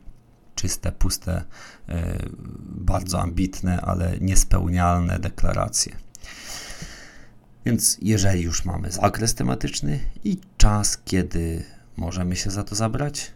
czyste, 0.56 0.92
puste, 0.92 1.44
yy, 1.88 1.96
bardzo 2.62 3.22
ambitne, 3.22 3.82
ale 3.82 4.18
niespełnialne 4.22 5.20
deklaracje. 5.20 5.96
Więc 7.66 7.98
jeżeli 8.02 8.42
już 8.42 8.66
mamy 8.66 8.92
zakres 8.92 9.36
tematyczny 9.36 10.00
i 10.24 10.38
czas, 10.58 10.98
kiedy 11.06 11.64
możemy 11.98 12.36
się 12.36 12.52
za 12.52 12.64
to 12.64 12.76
zabrać, 12.76 13.32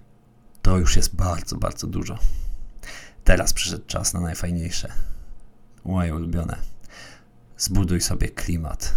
to 0.62 0.78
już 0.78 0.96
jest 0.96 1.16
bardzo, 1.16 1.58
bardzo 1.58 1.88
dużo. 1.88 2.20
Teraz 3.24 3.54
przyszedł 3.54 3.86
czas 3.88 4.14
na 4.14 4.20
najfajniejsze. 4.20 4.92
Moje 5.86 6.16
ulubione. 6.16 6.58
Zbuduj 7.58 8.02
sobie 8.02 8.30
klimat. 8.30 8.94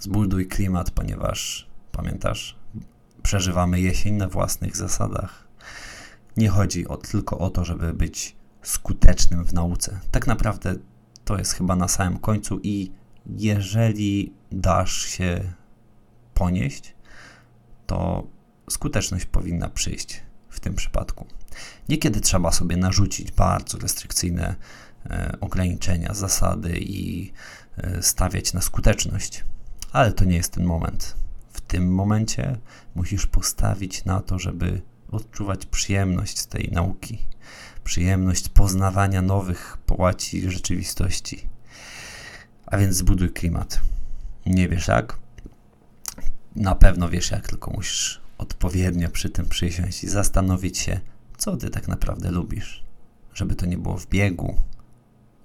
Zbuduj 0.00 0.46
klimat, 0.46 0.90
ponieważ 0.90 1.68
pamiętasz, 1.92 2.56
przeżywamy 3.22 3.80
jesień 3.80 4.14
na 4.14 4.28
własnych 4.28 4.76
zasadach. 4.76 5.48
Nie 6.36 6.48
chodzi 6.48 6.88
o, 6.88 6.96
tylko 6.96 7.38
o 7.38 7.50
to, 7.50 7.64
żeby 7.64 7.94
być 7.94 8.36
skutecznym 8.62 9.44
w 9.44 9.52
nauce. 9.52 10.00
Tak 10.10 10.26
naprawdę 10.26 10.74
to 11.24 11.38
jest 11.38 11.52
chyba 11.52 11.76
na 11.76 11.88
samym 11.88 12.18
końcu 12.18 12.60
i 12.62 12.92
jeżeli 13.26 14.32
dasz 14.52 15.06
się 15.06 15.52
ponieść, 16.34 16.94
to 17.86 18.26
skuteczność 18.70 19.26
powinna 19.26 19.68
przyjść 19.68 20.22
w 20.48 20.60
tym 20.60 20.74
przypadku. 20.74 21.26
Niekiedy 21.88 22.20
trzeba 22.20 22.52
sobie 22.52 22.76
narzucić 22.76 23.32
bardzo 23.32 23.78
restrykcyjne 23.78 24.54
e, 25.06 25.36
ograniczenia, 25.40 26.14
zasady 26.14 26.78
i 26.78 27.32
e, 27.76 28.02
stawiać 28.02 28.52
na 28.52 28.60
skuteczność, 28.60 29.44
ale 29.92 30.12
to 30.12 30.24
nie 30.24 30.36
jest 30.36 30.52
ten 30.52 30.64
moment. 30.64 31.16
W 31.52 31.60
tym 31.60 31.94
momencie 31.94 32.58
musisz 32.94 33.26
postawić 33.26 34.04
na 34.04 34.20
to, 34.20 34.38
żeby 34.38 34.82
odczuwać 35.10 35.66
przyjemność 35.66 36.38
z 36.38 36.46
tej 36.46 36.68
nauki, 36.72 37.18
przyjemność 37.84 38.48
poznawania 38.48 39.22
nowych 39.22 39.78
połaci 39.86 40.50
rzeczywistości. 40.50 41.48
A 42.66 42.78
więc 42.78 42.96
zbuduj 42.96 43.30
klimat. 43.30 43.80
Nie 44.46 44.68
wiesz 44.68 44.88
jak? 44.88 45.18
Na 46.56 46.74
pewno 46.74 47.08
wiesz 47.08 47.30
jak, 47.30 47.48
tylko 47.48 47.70
musisz 47.70 48.20
odpowiednio 48.38 49.10
przy 49.10 49.30
tym 49.30 49.48
przysiąść 49.48 50.04
i 50.04 50.08
zastanowić 50.08 50.78
się, 50.78 51.00
co 51.36 51.56
ty 51.56 51.70
tak 51.70 51.88
naprawdę 51.88 52.30
lubisz. 52.30 52.84
Żeby 53.34 53.54
to 53.54 53.66
nie 53.66 53.78
było 53.78 53.98
w 53.98 54.06
biegu. 54.06 54.60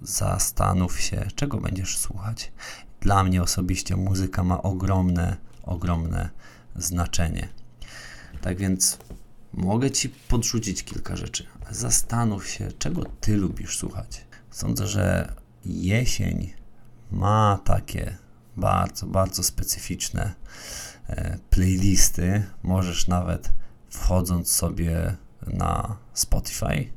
Zastanów 0.01 0.99
się, 1.01 1.27
czego 1.35 1.57
będziesz 1.57 1.97
słuchać. 1.97 2.51
Dla 2.99 3.23
mnie 3.23 3.43
osobiście 3.43 3.95
muzyka 3.95 4.43
ma 4.43 4.61
ogromne, 4.61 5.37
ogromne 5.63 6.29
znaczenie. 6.75 7.47
Tak 8.41 8.57
więc 8.57 8.97
mogę 9.53 9.91
ci 9.91 10.09
podrzucić 10.09 10.83
kilka 10.83 11.15
rzeczy. 11.15 11.45
Zastanów 11.71 12.47
się, 12.47 12.71
czego 12.71 13.05
ty 13.05 13.37
lubisz 13.37 13.77
słuchać. 13.77 14.25
Sądzę, 14.51 14.87
że 14.87 15.33
jesień 15.65 16.53
ma 17.11 17.59
takie 17.63 18.17
bardzo, 18.57 19.07
bardzo 19.07 19.43
specyficzne 19.43 20.33
e, 21.07 21.37
playlisty. 21.49 22.43
Możesz 22.63 23.07
nawet 23.07 23.49
wchodząc 23.89 24.51
sobie 24.51 25.15
na 25.47 25.97
Spotify 26.13 26.91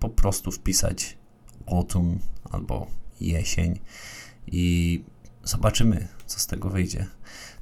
po 0.00 0.08
prostu 0.08 0.52
wpisać 0.52 1.18
autumn 1.66 2.18
albo 2.50 2.86
jesień 3.20 3.78
i 4.46 5.04
zobaczymy, 5.44 6.08
co 6.26 6.40
z 6.40 6.46
tego 6.46 6.70
wyjdzie. 6.70 7.06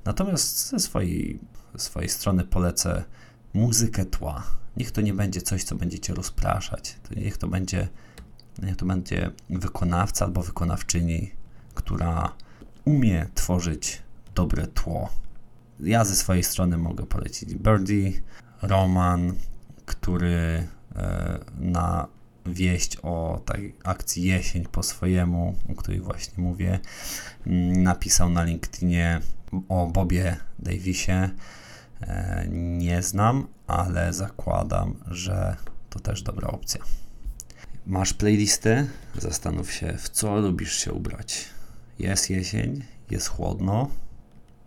Natomiast 0.05 0.69
ze 0.69 0.79
swojej, 0.79 1.41
swojej 1.77 2.09
strony 2.09 2.45
polecę 2.45 3.05
muzykę 3.55 4.05
tła. 4.05 4.43
Niech 4.77 4.91
to 4.91 5.01
nie 5.01 5.15
będzie 5.15 5.43
coś, 5.43 5.65
co 5.65 5.75
będziecie 5.75 6.15
rozpraszać. 6.15 6.97
Niech 7.17 7.39
to 7.39 7.49
będzie, 7.49 7.89
niech 8.63 8.77
to 8.77 8.87
będzie 8.87 9.31
wykonawca 9.51 10.25
albo 10.25 10.43
wykonawczyni, 10.43 11.33
która 11.75 12.33
umie 12.89 13.27
tworzyć 13.35 14.03
dobre 14.35 14.67
tło. 14.67 15.09
Ja 15.81 16.05
ze 16.05 16.17
swojej 16.17 16.45
strony 16.45 16.79
mogę 16.79 17.07
polecić 17.07 17.55
Birdie, 17.55 18.13
roman, 18.63 19.35
który 19.87 20.69
e, 20.97 21.39
na 21.61 22.09
wieść 22.47 22.97
o 23.03 23.41
tej 23.45 23.75
akcji 23.85 24.23
Jesień 24.23 24.65
po 24.73 24.83
swojemu, 24.83 25.55
o 25.73 25.75
której 25.75 26.01
właśnie 26.01 26.45
mówię, 26.45 26.81
mm, 27.47 27.83
napisał 27.83 28.31
na 28.31 28.45
LinkedInie 28.45 29.21
o 29.69 29.87
Bobie 29.87 30.37
Davisie. 30.59 31.31
E, 32.01 32.47
nie 32.51 33.03
znam, 33.03 33.47
ale 33.67 34.13
zakładam, 34.13 34.95
że 35.07 35.57
to 35.91 36.01
też 36.01 36.23
dobra 36.23 36.49
opcja. 36.49 36.81
Masz 37.87 38.13
playlistę? 38.13 38.87
Zastanów 39.19 39.73
się, 39.73 39.97
w 39.99 40.09
co 40.09 40.37
lubisz 40.37 40.73
się 40.73 40.93
ubrać. 40.93 41.58
Jest 41.99 42.31
jesień, 42.31 42.85
jest 43.11 43.29
chłodno, 43.29 43.89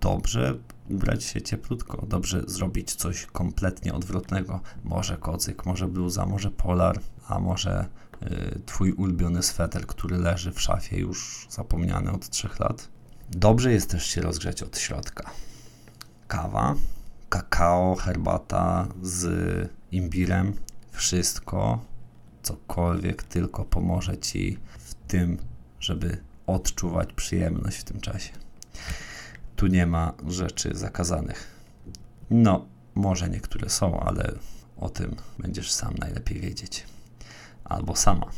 dobrze 0.02 0.58
ubrać 0.90 1.24
się 1.24 1.42
cieplutko, 1.42 2.06
dobrze 2.06 2.44
zrobić 2.48 2.96
coś 2.96 3.26
kompletnie 3.26 3.94
odwrotnego. 3.94 4.60
Może 4.84 5.18
kocyk, 5.18 5.66
może 5.66 5.88
bluza, 5.88 6.26
może 6.26 6.52
polar, 6.52 7.00
a 7.28 7.40
może 7.40 7.86
y, 8.24 8.60
twój 8.66 8.92
ulubiony 8.92 9.44
sweter, 9.44 9.88
który 9.88 10.18
leży 10.18 10.52
w 10.52 10.62
szafie 10.62 11.00
już 11.00 11.48
zapomniany 11.50 12.12
od 12.12 12.30
trzech 12.30 12.60
lat. 12.60 12.88
Dobrze 13.30 13.72
jest 13.72 13.90
też 13.90 14.06
się 14.06 14.22
rozgrzać 14.22 14.64
od 14.64 14.78
środka. 14.78 15.32
Kawa, 16.28 16.76
kakao, 17.30 17.96
herbata 17.96 18.88
z 19.02 19.70
imbirem, 19.92 20.54
wszystko, 20.92 21.86
cokolwiek 22.44 23.24
tylko 23.24 23.66
pomoże 23.66 24.18
ci 24.18 24.58
w 24.80 24.94
tym, 24.94 25.38
żeby 25.80 26.18
odczuwać 26.48 27.14
przyjemność 27.14 27.78
w 27.78 27.84
tym 27.84 28.02
czasie. 28.02 28.30
Tu 29.56 29.68
nie 29.68 29.86
ma 29.86 30.14
rzeczy 30.28 30.76
zakazanych. 30.76 31.48
No, 32.30 32.66
może 32.96 33.30
niektóre 33.30 33.70
są, 33.70 34.00
ale 34.00 34.34
o 34.78 34.90
tym 34.90 35.16
będziesz 35.40 35.72
sam 35.72 35.94
najlepiej 35.96 36.40
wiedzieć. 36.40 36.86
Albo 37.64 37.96
sama. 37.96 38.32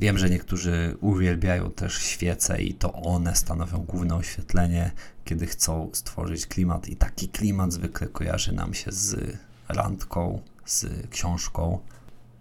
Wiem, 0.00 0.18
że 0.18 0.30
niektórzy 0.30 0.96
uwielbiają 1.00 1.70
też 1.70 1.94
świece 1.94 2.62
i 2.62 2.74
to 2.74 2.92
one 2.92 3.36
stanowią 3.36 3.78
główne 3.78 4.16
oświetlenie, 4.16 4.90
kiedy 5.24 5.46
chcą 5.46 5.90
stworzyć 5.92 6.46
klimat. 6.46 6.88
I 6.88 6.96
taki 6.96 7.28
klimat 7.28 7.72
zwykle 7.72 8.06
kojarzy 8.06 8.52
nam 8.52 8.74
się 8.74 8.92
z 8.92 9.36
randką, 9.68 10.42
z 10.66 11.08
książką. 11.10 11.78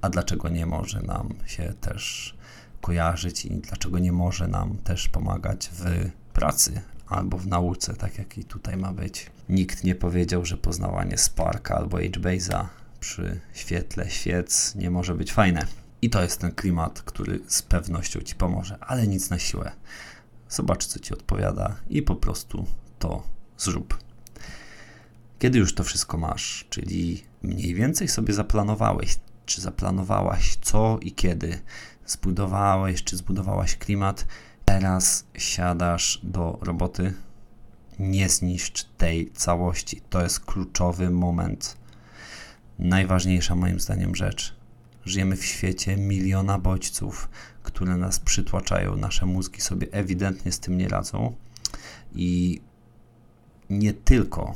A 0.02 0.10
dlaczego 0.10 0.50
nie 0.50 0.66
może 0.66 1.02
nam 1.02 1.34
się 1.46 1.74
też 1.82 2.36
kojarzyć 2.82 3.46
i 3.46 3.50
dlaczego 3.50 4.00
nie 4.00 4.12
może 4.12 4.48
nam 4.48 4.78
też 4.78 5.10
pomagać 5.10 5.70
w 5.74 6.10
pracy 6.34 6.82
albo 7.08 7.38
w 7.38 7.48
nauce, 7.48 7.94
tak 7.94 8.18
jak 8.18 8.38
i 8.38 8.44
tutaj 8.44 8.78
ma 8.78 8.94
być. 8.94 9.32
Nikt 9.50 9.84
nie 9.84 9.96
powiedział, 9.96 10.46
że 10.46 10.58
poznawanie 10.58 11.18
Sparka 11.18 11.76
albo 11.76 11.98
HBase'a 11.98 12.66
przy 13.00 13.40
świetle 13.54 14.10
świec 14.10 14.76
nie 14.76 14.92
może 14.92 15.16
być 15.16 15.34
fajne. 15.34 15.66
I 16.02 16.10
to 16.10 16.22
jest 16.22 16.40
ten 16.40 16.52
klimat, 16.52 17.02
który 17.02 17.40
z 17.48 17.62
pewnością 17.62 18.22
Ci 18.22 18.36
pomoże, 18.36 18.78
ale 18.82 19.08
nic 19.08 19.30
na 19.30 19.40
siłę. 19.40 19.72
Zobacz, 20.50 20.86
co 20.86 21.00
Ci 21.00 21.14
odpowiada 21.14 21.76
i 21.90 22.02
po 22.02 22.16
prostu 22.16 22.66
to 23.00 23.24
zrób. 23.58 23.98
Kiedy 25.40 25.60
już 25.60 25.76
to 25.76 25.84
wszystko 25.84 26.18
masz, 26.18 26.66
czyli 26.70 27.24
mniej 27.42 27.76
więcej 27.76 28.08
sobie 28.08 28.34
zaplanowałeś, 28.34 29.20
czy 29.46 29.62
zaplanowałaś 29.62 30.58
co 30.62 30.98
i 31.02 31.12
kiedy, 31.12 31.60
zbudowałeś, 32.12 33.04
czy 33.04 33.18
zbudowałaś 33.18 33.78
klimat, 33.78 34.26
teraz 34.66 35.26
siadasz 35.38 36.20
do 36.24 36.60
roboty, 36.62 37.14
nie 38.00 38.30
zniszcz 38.30 38.84
tej 38.84 39.32
całości. 39.32 40.02
To 40.10 40.22
jest 40.22 40.40
kluczowy 40.40 41.10
moment. 41.10 41.78
Najważniejsza 42.80 43.56
moim 43.56 43.80
zdaniem 43.80 44.16
rzecz. 44.16 44.56
Żyjemy 45.06 45.36
w 45.36 45.46
świecie 45.46 45.98
miliona 45.98 46.60
bodźców, 46.60 47.30
które 47.64 47.98
nas 47.98 48.20
przytłaczają. 48.20 48.96
Nasze 48.96 49.26
mózgi 49.26 49.62
sobie 49.62 49.88
ewidentnie 49.92 50.52
z 50.52 50.60
tym 50.60 50.78
nie 50.78 50.88
radzą. 50.88 51.36
I 52.16 52.62
nie 53.70 53.94
tylko 53.94 54.56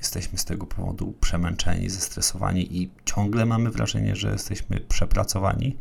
jesteśmy 0.00 0.38
z 0.38 0.44
tego 0.44 0.66
powodu 0.66 1.14
przemęczeni, 1.20 1.90
zestresowani 1.90 2.76
i 2.82 2.90
ciągle 3.04 3.46
mamy 3.46 3.70
wrażenie, 3.70 4.16
że 4.16 4.32
jesteśmy 4.32 4.80
przepracowani, 4.80 5.76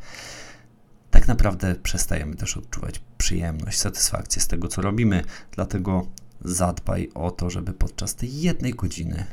tak 1.20 1.28
naprawdę 1.28 1.76
przestajemy 1.76 2.36
też 2.36 2.58
odczuwać 2.58 3.02
przyjemność, 3.18 3.80
satysfakcję 3.80 4.42
z 4.42 4.48
tego, 4.48 4.68
co 4.68 4.82
robimy. 4.82 5.24
Dlatego 5.52 6.08
zadbaj 6.42 7.10
o 7.14 7.32
to, 7.32 7.50
żeby 7.50 7.74
podczas 7.74 8.16
tej 8.16 8.42
jednej 8.42 8.74
godziny, 8.74 9.26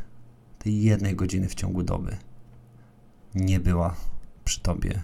tej 0.59 0.83
jednej 0.83 1.17
godziny 1.17 1.49
w 1.49 1.55
ciągu 1.55 1.83
doby, 1.83 2.17
nie 3.35 3.61
była 3.61 3.97
przy 4.45 4.61
tobie 4.61 5.03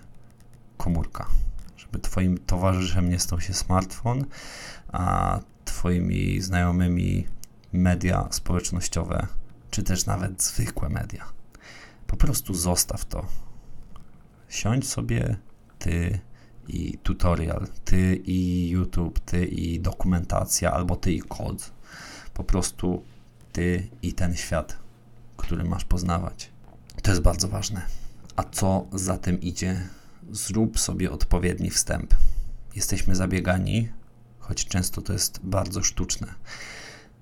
komórka. 0.77 1.27
Żeby 1.77 1.99
twoim 1.99 2.39
towarzyszem 2.39 3.11
nie 3.11 3.19
stał 3.19 3.41
się 3.41 3.55
smartfon, 3.55 4.25
a 4.93 5.41
twoimi 5.65 6.41
znajomymi 6.41 7.27
media 7.73 8.29
społecznościowe, 8.31 9.27
czy 9.71 9.83
też 9.83 10.07
nawet 10.07 10.43
zwykłe 10.43 10.89
media. 10.89 11.25
Po 12.07 12.17
prostu 12.17 12.55
zostaw 12.55 13.05
to. 13.05 13.27
Siądź 14.49 14.89
sobie 14.89 15.37
ty 15.79 16.19
i 16.69 16.99
tutorial, 17.03 17.67
ty 17.85 18.17
i 18.17 18.69
YouTube, 18.69 19.21
ty 19.21 19.47
i 19.47 19.81
dokumentacja, 19.81 20.73
albo 20.73 20.97
ty 20.97 21.13
i 21.13 21.21
kod. 21.21 21.71
Po 22.35 22.45
prostu 22.45 23.05
ty 23.53 23.89
i 24.03 24.13
ten 24.13 24.37
świat, 24.37 24.79
który 25.37 25.65
masz 25.65 25.85
poznawać. 25.85 26.51
To 27.03 27.11
jest 27.11 27.23
bardzo 27.23 27.49
ważne. 27.49 27.83
A 28.37 28.43
co 28.43 28.87
za 28.93 29.19
tym 29.19 29.41
idzie? 29.41 29.89
Zrób 30.31 30.79
sobie 30.79 31.11
odpowiedni 31.11 31.71
wstęp. 31.71 32.15
Jesteśmy 32.77 33.17
zabiegani, 33.17 33.89
choć 34.39 34.65
często 34.67 35.03
to 35.03 35.13
jest 35.13 35.41
bardzo 35.43 35.83
sztuczne. 35.83 36.35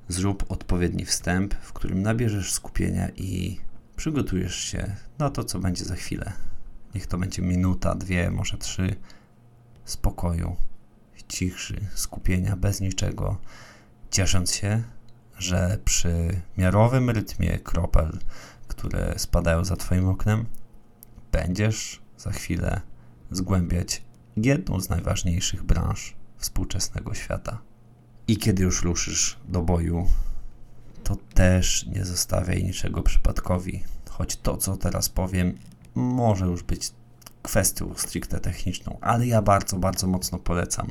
Zrób 0.08 0.44
odpowiedni 0.48 1.04
wstęp, 1.04 1.54
w 1.54 1.72
którym 1.72 2.02
nabierzesz 2.02 2.52
skupienia 2.52 3.08
i 3.08 3.60
przygotujesz 3.96 4.56
się 4.56 4.96
na 5.18 5.30
to, 5.30 5.44
co 5.44 5.58
będzie 5.58 5.84
za 5.84 5.94
chwilę. 5.94 6.32
Niech 6.94 7.06
to 7.06 7.18
będzie 7.18 7.42
minuta, 7.42 7.94
dwie, 7.94 8.30
może 8.30 8.58
trzy 8.58 8.96
spokoju, 9.90 10.56
cichszy, 11.28 11.80
skupienia, 11.94 12.56
bez 12.56 12.80
niczego, 12.80 13.36
ciesząc 14.10 14.54
się, 14.54 14.82
że 15.38 15.78
przy 15.84 16.40
miarowym 16.56 17.10
rytmie 17.10 17.58
kropel, 17.58 18.18
które 18.68 19.14
spadają 19.16 19.64
za 19.64 19.76
Twoim 19.76 20.08
oknem, 20.08 20.46
będziesz 21.32 22.02
za 22.18 22.30
chwilę 22.30 22.80
zgłębiać 23.30 24.02
jedną 24.36 24.80
z 24.80 24.88
najważniejszych 24.88 25.62
branż 25.62 26.16
współczesnego 26.36 27.14
świata. 27.14 27.58
I 28.28 28.36
kiedy 28.36 28.62
już 28.62 28.82
ruszysz 28.82 29.38
do 29.48 29.62
boju, 29.62 30.06
to 31.04 31.16
też 31.34 31.86
nie 31.86 32.04
zostawiaj 32.04 32.64
niczego 32.64 33.02
przypadkowi, 33.02 33.82
choć 34.10 34.36
to, 34.36 34.56
co 34.56 34.76
teraz 34.76 35.08
powiem, 35.08 35.58
może 35.94 36.46
już 36.46 36.62
być 36.62 36.92
kwestią 37.42 37.94
stricte 37.96 38.40
techniczną, 38.40 38.98
ale 39.00 39.26
ja 39.26 39.42
bardzo, 39.42 39.76
bardzo 39.76 40.06
mocno 40.06 40.38
polecam. 40.38 40.88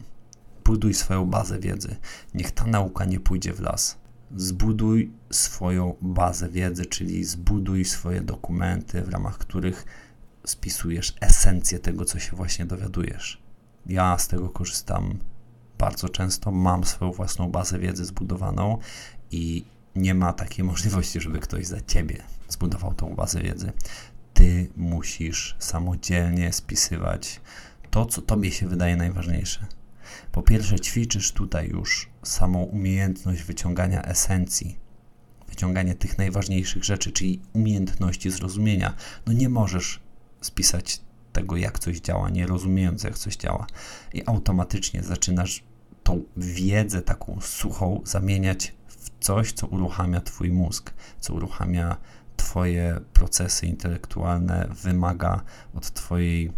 Buduj 0.66 0.94
swoją 0.94 1.26
bazę 1.26 1.60
wiedzy. 1.60 1.96
Niech 2.34 2.52
ta 2.52 2.66
nauka 2.66 3.06
nie 3.06 3.20
pójdzie 3.20 3.54
w 3.54 3.60
las. 3.60 3.98
Zbuduj 4.36 5.12
swoją 5.32 5.96
bazę 6.02 6.50
wiedzy, 6.50 6.86
czyli 6.86 7.24
zbuduj 7.24 7.86
swoje 7.86 8.22
dokumenty, 8.22 9.02
w 9.02 9.10
ramach 9.10 9.38
których 9.38 9.86
spisujesz 10.46 11.16
esencję 11.22 11.80
tego, 11.80 12.06
co 12.06 12.20
się 12.20 12.36
właśnie 12.36 12.66
dowiadujesz. 12.66 13.42
Ja 13.86 14.18
z 14.18 14.28
tego 14.28 14.50
korzystam 14.50 15.20
bardzo 15.78 16.10
często, 16.10 16.52
mam 16.52 16.84
swoją 16.84 17.12
własną 17.12 17.52
bazę 17.52 17.80
wiedzy 17.80 18.06
zbudowaną 18.06 18.78
i 19.32 19.66
nie 19.96 20.14
ma 20.14 20.34
takiej 20.34 20.66
możliwości, 20.74 21.22
żeby 21.22 21.40
ktoś 21.40 21.66
za 21.66 21.82
ciebie 21.82 22.24
zbudował 22.50 22.94
tą 22.94 23.16
bazę 23.16 23.42
wiedzy 23.42 23.72
ty 24.40 24.68
musisz 24.78 25.56
samodzielnie 25.60 26.54
spisywać 26.54 27.42
to, 27.92 28.06
co 28.06 28.22
tobie 28.22 28.52
się 28.52 28.68
wydaje 28.68 28.96
najważniejsze. 28.96 29.66
Po 30.32 30.42
pierwsze, 30.42 30.80
ćwiczysz 30.80 31.32
tutaj 31.32 31.70
już 31.70 32.10
samą 32.24 32.64
umiejętność 32.64 33.44
wyciągania 33.44 34.02
esencji, 34.02 34.78
wyciągania 35.50 35.96
tych 35.96 36.18
najważniejszych 36.18 36.84
rzeczy, 36.84 37.12
czyli 37.12 37.42
umiejętności 37.54 38.32
zrozumienia. 38.32 38.94
No 39.26 39.34
nie 39.34 39.50
możesz 39.50 40.00
spisać 40.42 41.02
tego, 41.34 41.58
jak 41.58 41.80
coś 41.80 42.00
działa, 42.00 42.30
nie 42.30 42.48
rozumiejąc, 42.48 43.04
jak 43.04 43.18
coś 43.18 43.36
działa, 43.36 43.68
i 44.14 44.24
automatycznie 44.26 45.04
zaczynasz 45.04 45.64
tą 46.04 46.24
wiedzę 46.38 47.02
taką 47.02 47.42
suchą 47.42 48.02
zamieniać 48.06 48.74
w 48.88 49.10
coś, 49.20 49.52
co 49.52 49.68
uruchamia 49.68 50.22
Twój 50.22 50.52
mózg, 50.52 50.94
co 51.20 51.34
uruchamia 51.34 51.98
Twoje 52.40 53.00
procesy 53.14 53.68
intelektualne 53.68 54.68
wymaga 54.84 55.42
od, 55.74 55.94
twojej, 55.94 56.52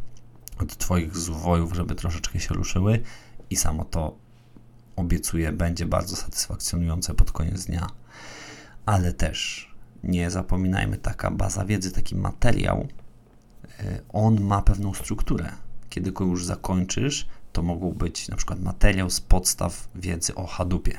od 0.59 0.77
Twoich 0.77 1.17
zwojów, 1.17 1.73
żeby 1.75 1.95
troszeczkę 1.95 2.39
się 2.39 2.53
ruszyły 2.53 3.03
i 3.49 3.55
samo 3.55 3.85
to 3.85 4.15
obiecuję, 4.95 5.51
będzie 5.51 5.85
bardzo 5.85 6.15
satysfakcjonujące 6.15 7.13
pod 7.13 7.31
koniec 7.31 7.65
dnia. 7.65 7.87
ale 8.85 9.13
też 9.13 9.71
nie 10.03 10.31
zapominajmy, 10.31 10.97
taka 10.97 11.31
baza 11.31 11.65
wiedzy, 11.65 11.91
taki 11.91 12.15
materiał, 12.15 12.87
e, 13.79 14.01
on 14.09 14.41
ma 14.41 14.61
pewną 14.61 14.93
strukturę. 14.93 15.51
Kiedy 15.89 16.11
go 16.11 16.25
już 16.25 16.45
zakończysz, 16.45 17.27
to 17.53 17.63
mogą 17.63 17.91
być 17.91 18.27
na 18.27 18.35
przykład 18.35 18.59
materiał 18.59 19.09
z 19.09 19.21
podstaw 19.21 19.89
wiedzy 19.95 20.35
o 20.35 20.47
Hadoopie. 20.47 20.97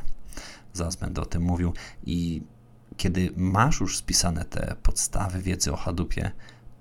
Zaraz 0.73 0.97
będę 0.97 1.21
o 1.23 1.27
tym 1.27 1.43
mówił. 1.43 1.73
I 2.07 2.43
kiedy 3.03 3.33
masz 3.37 3.81
już 3.81 3.97
spisane 3.97 4.45
te 4.45 4.77
podstawy 4.83 5.43
wiedzy 5.43 5.73
o 5.73 5.77
Hadoopie, 5.77 6.31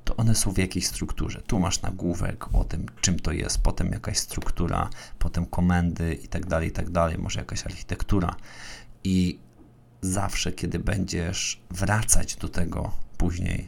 to 0.03 0.15
one 0.15 0.35
są 0.35 0.51
w 0.51 0.57
jakiejś 0.57 0.87
strukturze. 0.87 1.41
Tu 1.41 1.59
masz 1.59 1.81
nagłówek 1.81 2.55
o 2.55 2.63
tym, 2.63 2.85
czym 3.01 3.19
to 3.19 3.31
jest, 3.31 3.57
potem 3.57 3.91
jakaś 3.91 4.17
struktura, 4.17 4.89
potem 5.19 5.45
komendy 5.45 6.13
i 6.13 6.27
tak 6.27 6.45
dalej, 6.45 6.69
i 6.69 6.71
tak 6.71 6.89
dalej, 6.89 7.17
może 7.17 7.39
jakaś 7.39 7.65
architektura. 7.65 8.35
I 9.03 9.39
zawsze, 10.01 10.51
kiedy 10.51 10.79
będziesz 10.79 11.61
wracać 11.71 12.35
do 12.35 12.49
tego 12.49 12.91
później, 13.17 13.67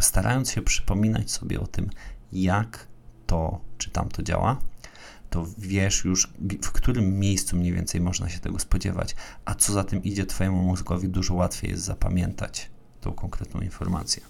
starając 0.00 0.50
się 0.50 0.62
przypominać 0.62 1.30
sobie 1.30 1.60
o 1.60 1.66
tym, 1.66 1.90
jak 2.32 2.86
to 3.26 3.60
czy 3.78 3.90
tamto 3.90 4.22
działa, 4.22 4.56
to 5.30 5.46
wiesz 5.58 6.04
już, 6.04 6.32
w 6.62 6.70
którym 6.72 7.18
miejscu 7.18 7.56
mniej 7.56 7.72
więcej 7.72 8.00
można 8.00 8.28
się 8.28 8.38
tego 8.38 8.58
spodziewać, 8.58 9.14
a 9.44 9.54
co 9.54 9.72
za 9.72 9.84
tym 9.84 10.02
idzie, 10.02 10.26
Twojemu 10.26 10.62
mózgowi 10.62 11.08
dużo 11.08 11.34
łatwiej 11.34 11.70
jest 11.70 11.82
zapamiętać 11.82 12.70
tą 13.00 13.12
konkretną 13.12 13.60
informację. 13.60 14.22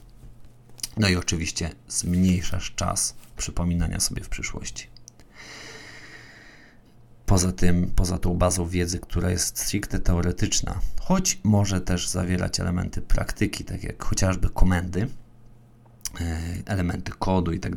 No 0.96 1.08
i 1.08 1.16
oczywiście 1.16 1.70
zmniejszasz 1.88 2.74
czas 2.74 3.14
przypominania 3.36 4.00
sobie 4.00 4.24
w 4.24 4.28
przyszłości. 4.28 4.86
Poza 7.26 7.52
tym, 7.52 7.92
poza 7.96 8.18
tą 8.18 8.34
bazą 8.34 8.66
wiedzy, 8.66 8.98
która 8.98 9.30
jest 9.30 9.58
stricte 9.58 9.98
teoretyczna, 9.98 10.80
choć 11.00 11.38
może 11.44 11.80
też 11.80 12.08
zawierać 12.08 12.60
elementy 12.60 13.02
praktyki, 13.02 13.64
tak 13.64 13.84
jak 13.84 14.04
chociażby 14.04 14.50
komendy, 14.50 15.08
e, 16.20 16.40
elementy 16.66 17.12
kodu 17.18 17.52
i 17.52 17.60
tak 17.60 17.76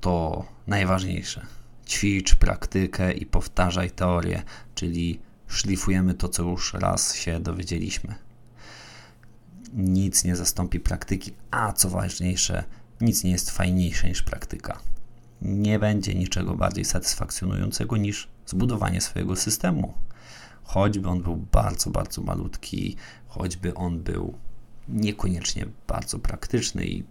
to 0.00 0.44
najważniejsze. 0.66 1.46
Ćwicz 1.86 2.34
praktykę 2.34 3.12
i 3.12 3.26
powtarzaj 3.26 3.90
teorię, 3.90 4.42
czyli 4.74 5.20
szlifujemy 5.48 6.14
to, 6.14 6.28
co 6.28 6.42
już 6.42 6.74
raz 6.74 7.14
się 7.14 7.40
dowiedzieliśmy. 7.40 8.14
Nic 9.74 10.24
nie 10.24 10.36
zastąpi 10.36 10.80
praktyki, 10.80 11.32
a 11.50 11.72
co 11.72 11.90
ważniejsze, 11.90 12.64
nic 13.00 13.24
nie 13.24 13.30
jest 13.30 13.50
fajniejsze 13.50 14.08
niż 14.08 14.22
praktyka. 14.22 14.78
Nie 15.42 15.78
będzie 15.78 16.14
niczego 16.14 16.54
bardziej 16.54 16.84
satysfakcjonującego 16.84 17.96
niż 17.96 18.28
zbudowanie 18.46 19.00
swojego 19.00 19.36
systemu. 19.36 19.94
Choćby 20.64 21.08
on 21.08 21.22
był 21.22 21.36
bardzo, 21.36 21.90
bardzo 21.90 22.22
malutki, 22.22 22.96
choćby 23.26 23.74
on 23.74 24.02
był 24.02 24.38
niekoniecznie 24.88 25.66
bardzo 25.86 26.18
praktyczny 26.18 26.86
i 26.86 27.04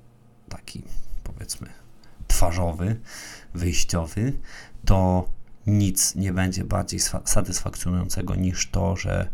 taki, 0.50 0.84
powiedzmy, 1.24 1.83
twarzowy, 2.34 3.00
wyjściowy, 3.54 4.34
to 4.86 5.30
nic 5.68 6.16
nie 6.16 6.34
będzie 6.34 6.64
bardziej 6.64 7.00
satysfakcjonującego 7.26 8.36
niż 8.36 8.70
to, 8.70 8.96
że 8.96 9.30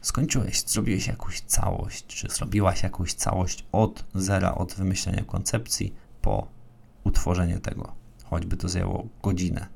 skończyłeś, 0.00 0.62
zrobiłeś 0.66 1.06
jakąś 1.06 1.40
całość, 1.40 2.06
czy 2.06 2.28
zrobiłaś 2.28 2.82
jakąś 2.82 3.14
całość 3.14 3.66
od 3.72 4.04
zera, 4.14 4.54
od 4.54 4.74
wymyślenia 4.74 5.24
koncepcji 5.24 5.94
po 6.22 6.46
utworzenie 7.04 7.58
tego. 7.58 7.92
Choćby 8.24 8.56
to 8.56 8.68
zajęło 8.68 9.08
godzinę, 9.22 9.66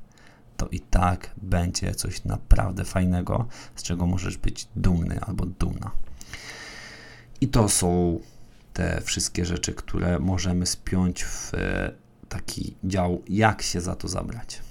to 0.57 0.67
i 0.67 0.79
tak 0.79 1.31
będzie 1.37 1.95
coś 1.95 2.23
naprawdę 2.23 2.85
fajnego, 2.85 3.47
z 3.75 3.83
czego 3.83 4.05
możesz 4.05 4.37
być 4.37 4.67
dumny 4.75 5.19
albo 5.21 5.45
dumna. 5.45 5.91
I 7.41 7.47
to 7.47 7.69
są 7.69 8.19
te 8.73 9.01
wszystkie 9.01 9.45
rzeczy, 9.45 9.73
które 9.73 10.19
możemy 10.19 10.65
spiąć 10.65 11.23
w 11.23 11.51
taki 12.29 12.75
dział, 12.83 13.23
jak 13.27 13.61
się 13.61 13.81
za 13.81 13.95
to 13.95 14.07
zabrać. 14.07 14.61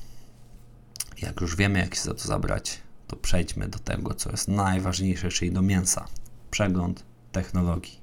Jak 1.23 1.40
już 1.40 1.57
wiemy, 1.57 1.79
jak 1.79 1.94
się 1.94 2.03
za 2.03 2.14
to 2.14 2.29
zabrać, 2.29 2.81
to 3.07 3.16
przejdźmy 3.16 3.68
do 3.68 3.79
tego, 3.79 4.14
co 4.14 4.31
jest 4.31 4.49
najważniejsze, 4.49 5.29
czyli 5.29 5.53
do 5.53 5.62
mięsa. 5.62 6.05
Przegląd 6.51 7.05
technologii. 7.33 8.01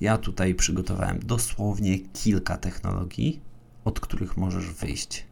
Ja 0.00 0.18
tutaj 0.18 0.54
przygotowałem 0.54 1.18
dosłownie 1.18 1.98
kilka 1.98 2.56
technologii, 2.56 3.40
od 3.84 4.00
których 4.00 4.36
możesz 4.36 4.70
wyjść 4.70 5.26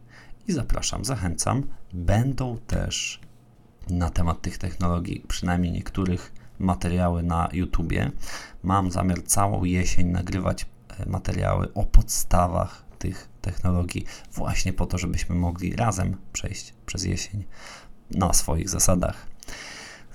i 0.47 0.53
zapraszam, 0.53 1.05
zachęcam. 1.05 1.63
Będą 1.93 2.57
też 2.57 3.19
na 3.89 4.09
temat 4.09 4.41
tych 4.41 4.57
technologii, 4.57 5.25
przynajmniej 5.27 5.71
niektórych, 5.71 6.31
materiały 6.59 7.23
na 7.23 7.49
YouTubie. 7.53 8.11
Mam 8.63 8.91
zamiar 8.91 9.23
całą 9.23 9.63
jesień 9.63 10.07
nagrywać 10.07 10.65
e, 10.99 11.09
materiały 11.09 11.73
o 11.73 11.83
podstawach 11.83 12.85
tych 12.99 13.29
technologii, 13.45 14.05
właśnie 14.33 14.73
po 14.73 14.85
to, 14.85 14.97
żebyśmy 14.97 15.35
mogli 15.35 15.75
razem 15.75 16.17
przejść 16.33 16.73
przez 16.85 17.03
jesień 17.03 17.43
na 18.11 18.33
swoich 18.33 18.69
zasadach. 18.69 19.27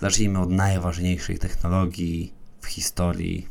Zacznijmy 0.01 0.39
od 0.39 0.51
najważniejszej 0.51 1.39
technologii 1.39 2.33
w 2.61 2.67
historii 2.67 3.47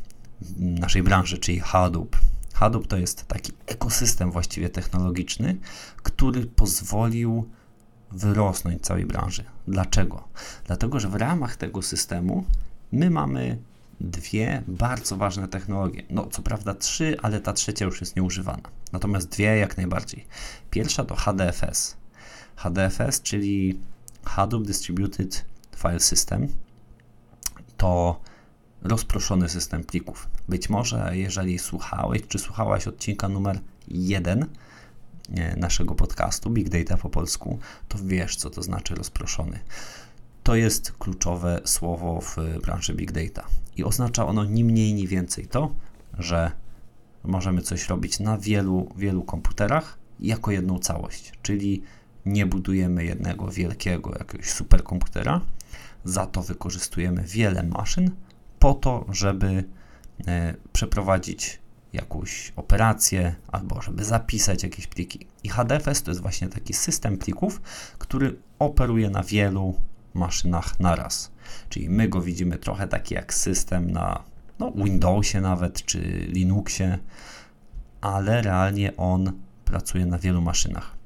naszej 0.56 1.02
branży, 1.02 1.38
czyli 1.38 1.60
Hadoop. 1.60 2.16
Hadoop 2.54 2.86
to 2.86 2.96
jest 2.96 3.26
taki 3.26 3.52
ekosystem 3.66 4.30
właściwie 4.30 4.68
technologiczny, 4.68 5.56
który 6.02 6.46
pozwolił 6.46 7.48
wyrosnąć 8.12 8.82
całej 8.82 9.06
branży. 9.06 9.44
Dlaczego? 9.68 10.28
Dlatego, 10.66 11.00
że 11.00 11.08
w 11.08 11.14
ramach 11.14 11.56
tego 11.56 11.82
systemu 11.82 12.44
my 12.92 13.10
mamy 13.10 13.58
dwie 14.00 14.62
bardzo 14.68 15.16
ważne 15.16 15.48
technologie. 15.48 16.02
No, 16.10 16.26
co 16.26 16.42
prawda 16.42 16.74
trzy, 16.74 17.16
ale 17.22 17.40
ta 17.40 17.52
trzecia 17.52 17.84
już 17.84 18.00
jest 18.00 18.16
nieużywana. 18.16 18.70
Natomiast 18.92 19.28
dwie 19.28 19.44
jak 19.56 19.76
najbardziej. 19.76 20.26
Pierwsza 20.70 21.04
to 21.04 21.16
HDFS. 21.16 21.96
HDFS, 22.56 23.22
czyli 23.22 23.80
Hadoop 24.24 24.66
Distributed 24.66 25.44
File 25.76 26.00
System, 26.00 26.48
to 27.76 28.20
rozproszony 28.82 29.48
system 29.48 29.84
plików. 29.84 30.28
Być 30.48 30.68
może, 30.68 31.10
jeżeli 31.12 31.58
słuchałeś 31.58 32.22
czy 32.28 32.38
słuchałaś 32.38 32.86
odcinka 32.86 33.28
numer 33.28 33.60
1 33.88 34.46
e, 35.34 35.56
naszego 35.56 35.94
podcastu 35.94 36.50
Big 36.50 36.68
Data 36.68 36.96
po 36.96 37.10
polsku, 37.10 37.58
to 37.88 37.98
wiesz, 38.04 38.36
co 38.36 38.50
to 38.50 38.62
znaczy 38.62 38.94
rozproszony. 38.94 39.58
To 40.42 40.54
jest 40.54 40.92
kluczowe 40.92 41.60
słowo 41.64 42.20
w 42.20 42.36
branży 42.62 42.94
Big 42.94 43.12
Data 43.12 43.46
i 43.80 43.84
oznacza 43.84 44.26
ono 44.26 44.44
ni 44.44 44.64
mniej, 44.64 44.94
ni 44.94 45.06
więcej 45.06 45.46
to, 45.46 45.74
że 46.18 46.52
możemy 47.24 47.62
coś 47.62 47.88
robić 47.88 48.20
na 48.20 48.38
wielu, 48.38 48.88
wielu 48.96 49.22
komputerach 49.22 49.98
jako 50.20 50.50
jedną 50.50 50.78
całość, 50.78 51.32
czyli 51.42 51.82
nie 52.26 52.46
budujemy 52.46 53.04
jednego 53.04 53.48
wielkiego 53.48 54.14
jakiegoś 54.18 54.50
superkomputera, 54.50 55.40
za 56.04 56.26
to 56.26 56.42
wykorzystujemy 56.42 57.22
wiele 57.22 57.62
maszyn, 57.62 58.10
po 58.58 58.74
to, 58.74 59.06
żeby 59.08 59.64
e, 60.26 60.54
przeprowadzić 60.72 61.60
jakąś 61.92 62.52
operację 62.56 63.34
albo 63.48 63.82
żeby 63.82 64.04
zapisać 64.04 64.62
jakieś 64.62 64.86
pliki. 64.86 65.26
I 65.44 65.48
HDFS 65.48 66.02
to 66.02 66.10
jest 66.10 66.20
właśnie 66.20 66.48
taki 66.48 66.74
system 66.74 67.18
plików, 67.18 67.60
który 67.98 68.36
operuje 68.58 69.10
na 69.10 69.22
wielu 69.22 69.74
maszynach 70.14 70.80
naraz. 70.80 71.29
Czyli 71.68 71.90
my 71.90 72.08
go 72.08 72.20
widzimy 72.22 72.58
trochę 72.58 72.88
taki 72.88 73.14
jak 73.14 73.34
system 73.34 73.90
na 73.90 74.22
no, 74.58 74.72
Windowsie 74.76 75.40
nawet, 75.40 75.84
czy 75.84 75.98
Linuxie, 76.28 76.98
ale 78.00 78.42
realnie 78.42 78.96
on 78.96 79.32
pracuje 79.64 80.06
na 80.06 80.18
wielu 80.18 80.42
maszynach. 80.42 80.96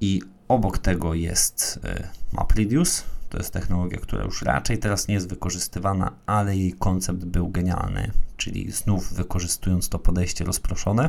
I 0.00 0.22
obok 0.48 0.78
tego 0.78 1.14
jest 1.14 1.80
e, 1.84 2.08
MapReduce, 2.32 3.02
to 3.30 3.38
jest 3.38 3.52
technologia, 3.52 3.98
która 3.98 4.24
już 4.24 4.42
raczej 4.42 4.78
teraz 4.78 5.08
nie 5.08 5.14
jest 5.14 5.28
wykorzystywana, 5.28 6.12
ale 6.26 6.56
jej 6.56 6.72
koncept 6.72 7.24
był 7.24 7.48
genialny, 7.48 8.10
czyli 8.36 8.72
znów 8.72 9.12
wykorzystując 9.12 9.88
to 9.88 9.98
podejście 9.98 10.44
rozproszone, 10.44 11.08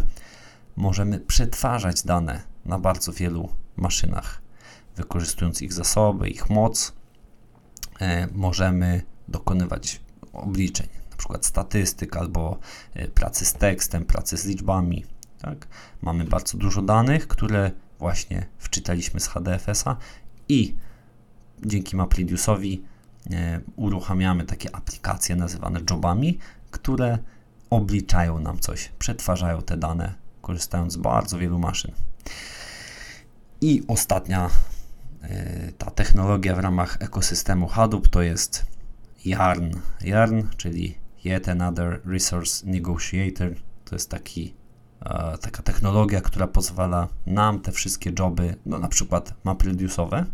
możemy 0.76 1.20
przetwarzać 1.20 2.04
dane 2.04 2.42
na 2.66 2.80
bardzo 2.80 3.12
wielu 3.12 3.50
maszynach. 3.76 4.42
Wykorzystując 4.96 5.62
ich 5.62 5.74
zasoby, 5.74 6.30
ich 6.30 6.50
moc, 6.50 6.94
możemy 8.34 9.02
dokonywać 9.28 10.02
obliczeń, 10.34 10.88
na 11.12 11.18
przykład 11.18 11.46
statystyk 11.46 12.18
albo 12.18 12.60
e, 12.94 13.08
pracy 13.08 13.46
z 13.46 13.54
tekstem, 13.54 14.06
pracy 14.06 14.38
z 14.38 14.46
liczbami. 14.46 15.06
Tak? 15.42 15.68
Mamy 16.02 16.24
bardzo 16.24 16.58
dużo 16.58 16.82
danych, 16.82 17.28
które 17.28 17.72
właśnie 18.00 18.46
wczytaliśmy 18.58 19.20
z 19.20 19.28
HDFS-a 19.28 19.98
i 20.50 20.76
dzięki 21.66 21.98
MapReduce'owi 21.98 22.78
e, 23.32 23.62
uruchamiamy 23.76 24.44
takie 24.44 24.76
aplikacje 24.76 25.36
nazywane 25.36 25.80
jobami, 25.90 26.40
które 26.72 27.18
obliczają 27.70 28.40
nam 28.40 28.60
coś, 28.60 28.92
przetwarzają 29.00 29.62
te 29.62 29.78
dane, 29.78 30.14
korzystając 30.42 30.94
z 30.94 30.98
bardzo 30.98 31.38
wielu 31.38 31.60
maszyn. 31.60 31.92
I 33.62 33.84
ostatnia 33.88 34.46
e, 34.46 34.75
ta 35.78 35.92
technologia 35.92 36.56
w 36.56 36.60
ramach 36.60 36.98
ekosystemu 37.00 37.68
Hadoop 37.68 38.08
to 38.08 38.22
jest 38.22 38.66
Yarn. 39.26 39.72
Yarn, 40.02 40.42
czyli 40.58 40.96
Yet 41.26 41.50
Another 41.50 42.02
Resource 42.06 42.66
Negotiator. 42.66 43.56
To 43.86 43.96
jest 43.96 44.10
taki, 44.10 44.54
e, 45.06 45.38
taka 45.38 45.64
technologia, 45.64 46.22
która 46.22 46.48
pozwala 46.48 47.08
nam 47.26 47.60
te 47.60 47.72
wszystkie 47.72 48.12
joby, 48.20 48.56
no 48.66 48.80
na 48.80 48.88
przykład 48.88 49.34
MapReduce'owe, 49.46 50.26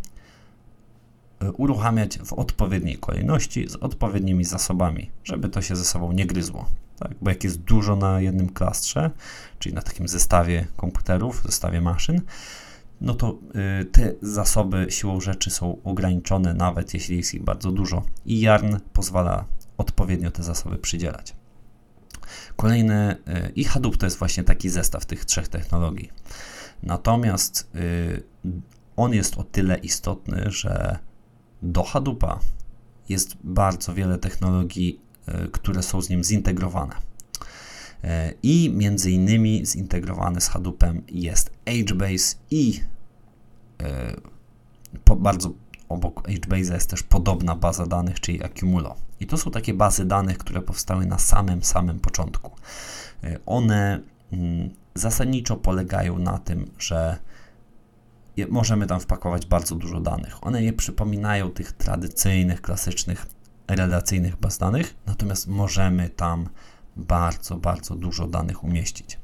e, 1.39 1.51
uruchamiać 1.51 2.19
w 2.19 2.33
odpowiedniej 2.33 2.97
kolejności, 2.97 3.69
z 3.69 3.75
odpowiednimi 3.75 4.45
zasobami, 4.45 5.11
żeby 5.23 5.49
to 5.49 5.61
się 5.61 5.75
ze 5.75 5.85
sobą 5.85 6.11
nie 6.11 6.25
gryzło. 6.25 6.65
Tak? 6.99 7.11
Bo 7.21 7.29
jak 7.29 7.43
jest 7.43 7.59
dużo 7.61 7.95
na 7.95 8.21
jednym 8.21 8.49
klastrze, 8.49 9.11
czyli 9.59 9.75
na 9.75 9.81
takim 9.81 10.07
zestawie 10.07 10.67
komputerów, 10.77 11.43
zestawie 11.45 11.81
maszyn, 11.81 12.21
no 13.01 13.13
to 13.13 13.39
y, 13.81 13.85
te 13.85 14.13
zasoby 14.21 14.87
siłą 14.89 15.21
rzeczy 15.21 15.49
są 15.49 15.83
ograniczone, 15.83 16.53
nawet 16.53 16.93
jeśli 16.93 17.17
jest 17.17 17.33
ich 17.33 17.43
bardzo 17.43 17.71
dużo. 17.71 18.03
I 18.25 18.39
Yarn 18.39 18.75
pozwala 18.93 19.45
odpowiednio 19.77 20.31
te 20.31 20.43
zasoby 20.43 20.77
przydzielać. 20.77 21.35
Kolejny, 22.55 23.15
y, 23.47 23.51
i 23.55 23.63
Hadoop 23.63 23.97
to 23.97 24.05
jest 24.05 24.17
właśnie 24.17 24.43
taki 24.43 24.69
zestaw 24.69 25.05
tych 25.05 25.25
trzech 25.25 25.47
technologii. 25.47 26.09
Natomiast 26.83 27.71
y, 27.75 28.23
on 28.95 29.13
jest 29.13 29.37
o 29.37 29.43
tyle 29.43 29.77
istotny, 29.77 30.45
że 30.47 30.99
do 31.61 31.83
Hadoopa 31.83 32.39
jest 33.09 33.37
bardzo 33.43 33.93
wiele 33.93 34.17
technologii, 34.17 35.01
które 35.51 35.83
są 35.83 36.01
z 36.01 36.09
nim 36.09 36.23
zintegrowane. 36.23 36.95
I 38.43 38.71
między 38.75 39.11
innymi 39.11 39.65
zintegrowany 39.65 40.41
z 40.41 40.47
Hadoopem 40.47 41.01
jest 41.07 41.51
HBase 41.65 42.35
i 42.51 42.81
po, 45.03 45.15
bardzo 45.15 45.51
obok 45.89 46.27
HBase 46.27 46.73
jest 46.73 46.89
też 46.89 47.03
podobna 47.03 47.55
baza 47.55 47.85
danych, 47.85 48.19
czyli 48.19 48.43
Accumulo. 48.43 48.95
I 49.19 49.27
to 49.27 49.37
są 49.37 49.51
takie 49.51 49.73
bazy 49.73 50.05
danych, 50.05 50.37
które 50.37 50.61
powstały 50.61 51.05
na 51.05 51.19
samym, 51.19 51.63
samym 51.63 51.99
początku. 51.99 52.51
E, 53.23 53.39
one 53.45 53.99
mm, 54.31 54.69
zasadniczo 54.95 55.55
polegają 55.55 56.19
na 56.19 56.37
tym, 56.37 56.71
że 56.79 57.17
możemy 58.49 58.87
tam 58.87 58.99
wpakować 58.99 59.45
bardzo 59.45 59.75
dużo 59.75 59.99
danych. 59.99 60.47
One 60.47 60.61
nie 60.61 60.73
przypominają 60.73 61.49
tych 61.49 61.71
tradycyjnych, 61.71 62.61
klasycznych, 62.61 63.25
relacyjnych 63.67 64.37
baz 64.37 64.57
danych, 64.57 64.95
natomiast 65.05 65.47
możemy 65.47 66.09
tam 66.09 66.49
bardzo, 66.95 67.57
bardzo 67.57 67.95
dużo 67.95 68.27
danych 68.27 68.63
umieścić. 68.63 69.20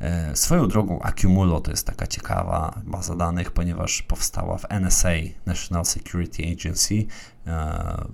E, 0.00 0.36
swoją 0.36 0.68
drogą 0.68 1.02
Accumulo 1.02 1.60
to 1.60 1.70
jest 1.70 1.86
taka 1.86 2.06
ciekawa 2.06 2.80
baza 2.84 3.16
danych, 3.16 3.50
ponieważ 3.50 4.02
powstała 4.02 4.58
w 4.58 4.64
NSA, 4.70 5.08
National 5.46 5.84
Security 5.84 6.42
Agency, 6.52 7.06
e, 7.46 8.04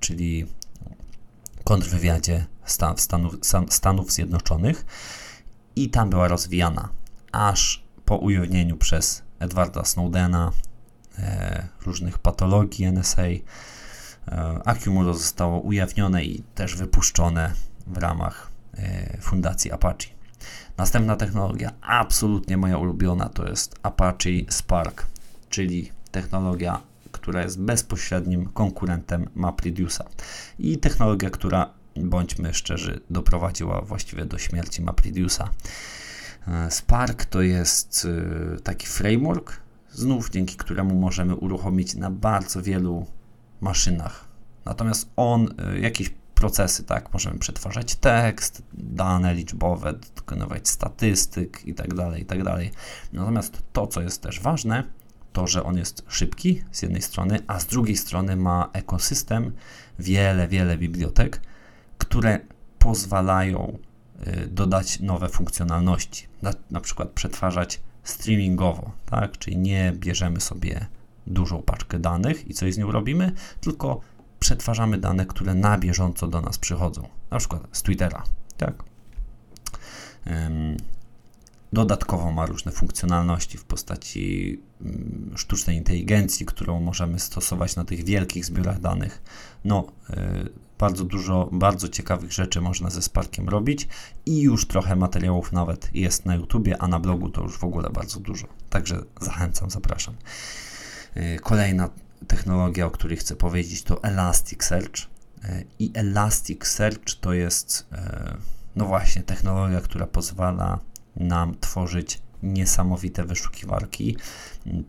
czyli 0.00 0.46
kontrwywiadzie 1.64 2.46
Stan, 2.64 2.98
Stanów, 2.98 3.34
Stanów 3.68 4.12
Zjednoczonych 4.12 4.86
i 5.76 5.90
tam 5.90 6.10
była 6.10 6.28
rozwijana 6.28 6.88
aż 7.32 7.84
po 8.04 8.16
ujawnieniu 8.16 8.76
przez 8.76 9.22
Edwarda 9.38 9.84
Snowdena 9.84 10.52
e, 11.18 11.68
różnych 11.86 12.18
patologii 12.18 12.86
NSA. 12.86 13.22
Accumulo 14.64 15.14
zostało 15.14 15.60
ujawnione 15.60 16.24
i 16.24 16.42
też 16.42 16.76
wypuszczone 16.76 17.52
w 17.86 17.96
ramach 17.96 18.50
Fundacji 19.20 19.72
Apache. 19.72 20.15
Następna 20.78 21.16
technologia, 21.16 21.72
absolutnie 21.80 22.56
moja 22.56 22.78
ulubiona, 22.78 23.28
to 23.28 23.48
jest 23.48 23.78
Apache 23.82 24.30
Spark, 24.48 25.06
czyli 25.48 25.90
technologia, 26.10 26.80
która 27.12 27.42
jest 27.42 27.60
bezpośrednim 27.60 28.46
konkurentem 28.46 29.28
MapReduce'a 29.36 30.04
i 30.58 30.78
technologia, 30.78 31.30
która, 31.30 31.70
bądźmy 31.96 32.54
szczerzy, 32.54 33.00
doprowadziła 33.10 33.80
właściwie 33.80 34.24
do 34.24 34.38
śmierci 34.38 34.82
MapReduce'a. 34.82 35.48
E, 36.48 36.70
Spark 36.70 37.24
to 37.24 37.42
jest 37.42 38.08
e, 38.56 38.60
taki 38.60 38.86
framework, 38.86 39.60
znów 39.92 40.30
dzięki 40.30 40.56
któremu 40.56 40.94
możemy 40.94 41.34
uruchomić 41.34 41.94
na 41.94 42.10
bardzo 42.10 42.62
wielu 42.62 43.06
maszynach. 43.60 44.24
Natomiast 44.64 45.10
on 45.16 45.48
e, 45.58 45.78
jakieś 45.78 46.10
procesy, 46.36 46.84
tak? 46.84 47.12
Możemy 47.12 47.38
przetwarzać 47.38 47.94
tekst, 47.94 48.62
dane 48.72 49.34
liczbowe, 49.34 49.94
dokonywać 50.16 50.68
statystyk 50.68 51.64
itd., 51.64 51.94
tak 51.96 52.18
itd. 52.18 52.44
Tak 52.44 52.60
Natomiast 53.12 53.62
to, 53.72 53.86
co 53.86 54.02
jest 54.02 54.22
też 54.22 54.40
ważne, 54.40 54.84
to, 55.32 55.46
że 55.46 55.64
on 55.64 55.76
jest 55.76 56.04
szybki 56.08 56.62
z 56.72 56.82
jednej 56.82 57.02
strony, 57.02 57.38
a 57.46 57.60
z 57.60 57.66
drugiej 57.66 57.96
strony 57.96 58.36
ma 58.36 58.70
ekosystem, 58.72 59.52
wiele, 59.98 60.48
wiele 60.48 60.78
bibliotek, 60.78 61.40
które 61.98 62.40
pozwalają 62.78 63.78
y, 64.26 64.46
dodać 64.46 65.00
nowe 65.00 65.28
funkcjonalności. 65.28 66.26
Na, 66.42 66.50
na 66.70 66.80
przykład 66.80 67.08
przetwarzać 67.08 67.80
streamingowo, 68.04 68.90
tak? 69.06 69.38
Czyli 69.38 69.56
nie 69.56 69.92
bierzemy 69.96 70.40
sobie 70.40 70.86
dużą 71.26 71.62
paczkę 71.62 71.98
danych 71.98 72.48
i 72.48 72.54
coś 72.54 72.74
z 72.74 72.78
nią 72.78 72.92
robimy, 72.92 73.32
tylko 73.60 74.00
przetwarzamy 74.46 74.98
dane, 74.98 75.26
które 75.26 75.54
na 75.54 75.78
bieżąco 75.78 76.26
do 76.26 76.40
nas 76.40 76.58
przychodzą, 76.58 77.08
na 77.30 77.38
przykład 77.38 77.62
z 77.72 77.82
Twittera. 77.82 78.22
Tak? 78.56 78.74
Dodatkowo 81.72 82.32
ma 82.32 82.46
różne 82.46 82.72
funkcjonalności 82.72 83.58
w 83.58 83.64
postaci 83.64 84.58
mm, 84.80 85.32
sztucznej 85.36 85.76
inteligencji, 85.76 86.46
którą 86.46 86.80
możemy 86.80 87.18
stosować 87.18 87.76
na 87.76 87.84
tych 87.84 88.04
wielkich 88.04 88.44
zbiorach 88.44 88.80
danych. 88.80 89.22
No, 89.64 89.84
e, 90.10 90.44
bardzo 90.78 91.04
dużo, 91.04 91.48
bardzo 91.52 91.88
ciekawych 91.88 92.32
rzeczy 92.32 92.60
można 92.60 92.90
ze 92.90 93.02
Sparkiem 93.02 93.48
robić 93.48 93.88
i 94.26 94.40
już 94.40 94.66
trochę 94.66 94.96
materiałów 94.96 95.52
nawet 95.52 95.90
jest 95.94 96.26
na 96.26 96.34
YouTubie, 96.34 96.82
a 96.82 96.88
na 96.88 97.00
blogu 97.00 97.28
to 97.28 97.42
już 97.42 97.58
w 97.58 97.64
ogóle 97.64 97.90
bardzo 97.90 98.20
dużo. 98.20 98.46
Także 98.70 99.02
zachęcam, 99.20 99.70
zapraszam. 99.70 100.14
E, 101.14 101.38
kolejna 101.38 101.90
technologia, 102.26 102.86
o 102.86 102.90
której 102.90 103.16
chcę 103.16 103.36
powiedzieć, 103.36 103.82
to 103.82 104.02
Elasticsearch. 104.02 105.06
E, 105.44 105.64
I 105.78 105.90
Elasticsearch 105.94 107.14
to 107.20 107.32
jest, 107.32 107.86
e, 107.92 108.36
no 108.76 108.84
właśnie, 108.84 109.22
technologia, 109.22 109.80
która 109.80 110.06
pozwala 110.06 110.78
nam 111.16 111.56
tworzyć 111.60 112.22
niesamowite 112.42 113.24
wyszukiwarki. 113.24 114.16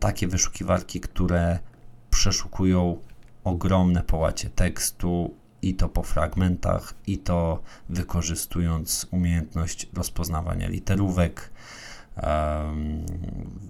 Takie 0.00 0.28
wyszukiwarki, 0.28 1.00
które 1.00 1.58
przeszukują 2.10 2.98
ogromne 3.44 4.02
połacie 4.02 4.50
tekstu 4.50 5.34
i 5.62 5.74
to 5.74 5.88
po 5.88 6.02
fragmentach, 6.02 6.94
i 7.06 7.18
to 7.18 7.62
wykorzystując 7.88 9.06
umiejętność 9.10 9.88
rozpoznawania 9.94 10.68
literówek, 10.68 11.50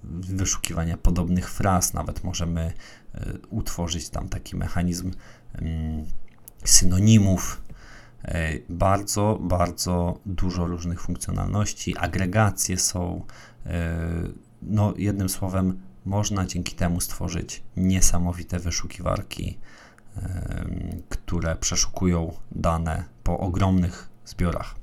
wyszukiwania 0.03 0.97
podobnych 0.97 1.49
fraz, 1.49 1.93
nawet 1.93 2.23
możemy 2.23 2.73
utworzyć 3.49 4.09
tam 4.09 4.29
taki 4.29 4.55
mechanizm 4.55 5.11
synonimów. 6.65 7.61
E, 8.23 8.53
bardzo, 8.69 9.39
bardzo 9.41 10.19
dużo 10.25 10.65
różnych 10.65 11.01
funkcjonalności, 11.01 11.97
agregacje 11.97 12.77
są. 12.77 13.25
E, 13.65 13.97
no, 14.61 14.93
jednym 14.97 15.29
słowem, 15.29 15.79
można 16.05 16.45
dzięki 16.45 16.75
temu 16.75 17.01
stworzyć 17.01 17.63
niesamowite 17.77 18.59
wyszukiwarki, 18.59 19.57
które 21.09 21.55
przeszukują 21.55 22.33
dane 22.51 23.03
po 23.23 23.39
ogromnych 23.39 24.09
zbiorach. 24.25 24.75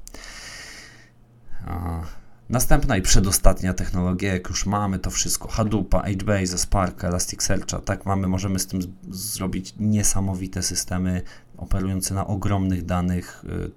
Następna 2.48 2.96
i 2.96 3.02
przedostatnia 3.02 3.74
technologia, 3.74 4.34
jak 4.34 4.48
już 4.48 4.66
mamy 4.66 4.98
to 4.98 5.10
wszystko, 5.10 5.48
Hadoopa, 5.48 6.02
HBase, 6.02 6.58
Spark, 6.58 7.04
Elasticsearcha, 7.04 7.78
tak 7.78 8.06
mamy, 8.06 8.28
możemy 8.28 8.58
z 8.58 8.66
tym 8.66 8.80
zrobić 9.10 9.74
niesamowite 9.78 10.62
systemy 10.62 11.22
operujące 11.56 12.14
na 12.14 12.26
ogromnych 12.26 12.84
danych, 12.84 13.44
y, 13.44 13.70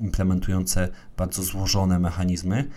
implementujące 0.00 0.88
bardzo 1.16 1.42
złożone 1.42 1.98
mechanizmy, 1.98 2.68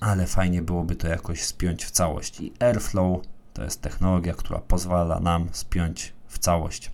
ale 0.00 0.26
fajnie 0.26 0.62
byłoby 0.62 0.96
to 0.96 1.08
jakoś 1.08 1.44
spiąć 1.44 1.84
w 1.84 1.90
całość. 1.90 2.40
I 2.40 2.52
Airflow 2.60 3.20
to 3.54 3.64
jest 3.64 3.80
technologia, 3.80 4.34
która 4.34 4.58
pozwala 4.58 5.20
nam 5.20 5.48
spiąć 5.52 6.12
w 6.28 6.38
całość 6.38 6.90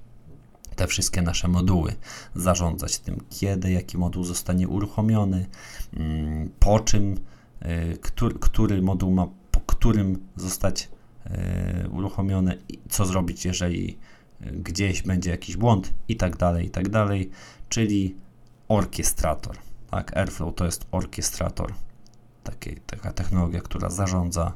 te 0.79 0.87
wszystkie 0.87 1.23
nasze 1.23 1.49
moduły, 1.49 1.95
zarządzać 2.35 2.99
tym, 2.99 3.21
kiedy 3.31 3.73
jaki 3.73 3.99
moduł 3.99 4.25
zostanie 4.25 4.69
uruchomiony, 4.69 5.47
mm, 5.97 6.51
po 6.59 6.81
czym, 6.81 7.15
y, 7.63 7.99
który, 8.03 8.35
który 8.39 8.83
moduł 8.83 9.15
ma 9.15 9.27
po 9.51 9.61
którym 9.61 10.19
zostać 10.37 10.89
y, 11.27 11.89
uruchomiony, 11.89 12.59
co 12.89 13.07
zrobić, 13.07 13.45
jeżeli 13.45 13.99
y, 14.47 14.53
gdzieś 14.53 15.03
będzie 15.03 15.31
jakiś 15.31 15.57
błąd 15.57 15.95
i 16.09 16.17
tak 16.17 16.37
dalej, 16.37 16.67
i 16.67 16.71
tak 16.71 16.89
dalej, 16.89 17.31
czyli 17.69 18.17
orkiestrator. 18.69 19.57
Tak, 19.91 20.17
Airflow 20.17 20.55
to 20.55 20.65
jest 20.65 20.87
orkiestrator, 20.91 21.75
takie, 22.45 22.77
taka 22.87 23.13
technologia, 23.13 23.61
która 23.61 23.91
zarządza 23.91 24.53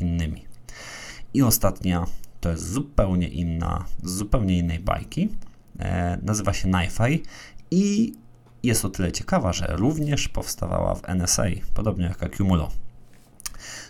innymi. 0.00 0.44
I 1.34 1.42
ostatnia 1.42 2.06
to 2.40 2.50
jest 2.50 2.72
zupełnie 2.72 3.28
inna, 3.28 3.84
z 4.02 4.10
zupełnie 4.10 4.58
innej 4.58 4.78
bajki, 4.78 5.28
nazywa 6.22 6.52
się 6.52 6.68
NiFi 6.68 7.22
I 7.70 8.12
jest 8.62 8.84
o 8.84 8.88
tyle 8.90 9.12
ciekawa, 9.12 9.52
że 9.52 9.66
również 9.76 10.28
powstawała 10.28 10.94
w 10.94 11.08
NSA, 11.08 11.44
podobnie 11.74 12.04
jak 12.04 12.22
Accumulo. 12.22 12.70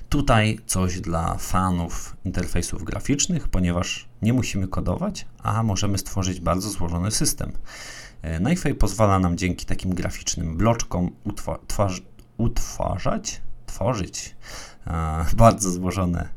Tutaj 0.09 0.59
coś 0.66 1.01
dla 1.01 1.35
fanów 1.38 2.16
interfejsów 2.25 2.85
graficznych, 2.85 3.49
ponieważ 3.49 4.09
nie 4.23 4.33
musimy 4.33 4.69
kodować, 4.69 5.27
a 5.43 5.62
możemy 5.62 5.99
stworzyć 5.99 6.40
bardzo 6.40 6.71
złożony 6.71 7.11
system. 7.11 7.53
NiFi 8.40 8.75
pozwala 8.75 9.19
nam 9.19 9.37
dzięki 9.37 9.66
takim 9.66 9.95
graficznym 9.95 10.57
bloczkom 10.57 11.11
utwarzać, 12.37 13.40
tworzyć 13.66 14.37
e, 14.87 15.25
bardzo 15.37 15.71
złożone 15.71 16.29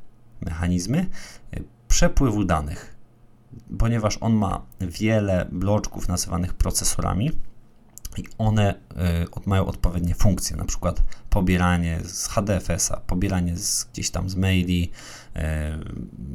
mechanizmy 0.41 1.09
e, 1.51 1.59
przepływu 1.87 2.43
danych, 2.43 2.92
ponieważ 3.79 4.17
on 4.21 4.33
ma 4.33 4.61
wiele 4.81 5.47
bloczków 5.51 6.07
nazywanych 6.07 6.53
procesorami 6.53 7.31
i 8.17 8.23
one 8.37 8.75
y, 8.75 9.49
mają 9.49 9.65
odpowiednie 9.65 10.15
funkcje, 10.15 10.57
na 10.57 10.65
przykład 10.65 11.01
pobieranie 11.29 11.99
z 12.03 12.27
HDFS-a, 12.27 12.97
pobieranie 12.97 13.57
z, 13.57 13.83
gdzieś 13.83 14.09
tam 14.09 14.29
z 14.29 14.35
maili, 14.35 14.91
y, 15.35 15.39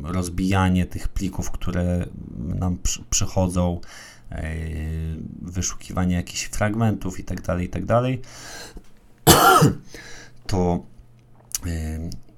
rozbijanie 0.03 0.87
tych 0.87 1.09
plików, 1.09 1.51
które 1.51 2.07
nam 2.39 2.79
przy, 2.79 3.05
przychodzą, 3.11 3.81
y, 4.33 4.37
wyszukiwanie 5.43 6.15
jakichś 6.15 6.45
fragmentów 6.45 7.19
itd., 7.19 7.43
tak 7.43 7.61
itd., 7.61 7.87
tak 7.87 8.03
to 10.47 10.83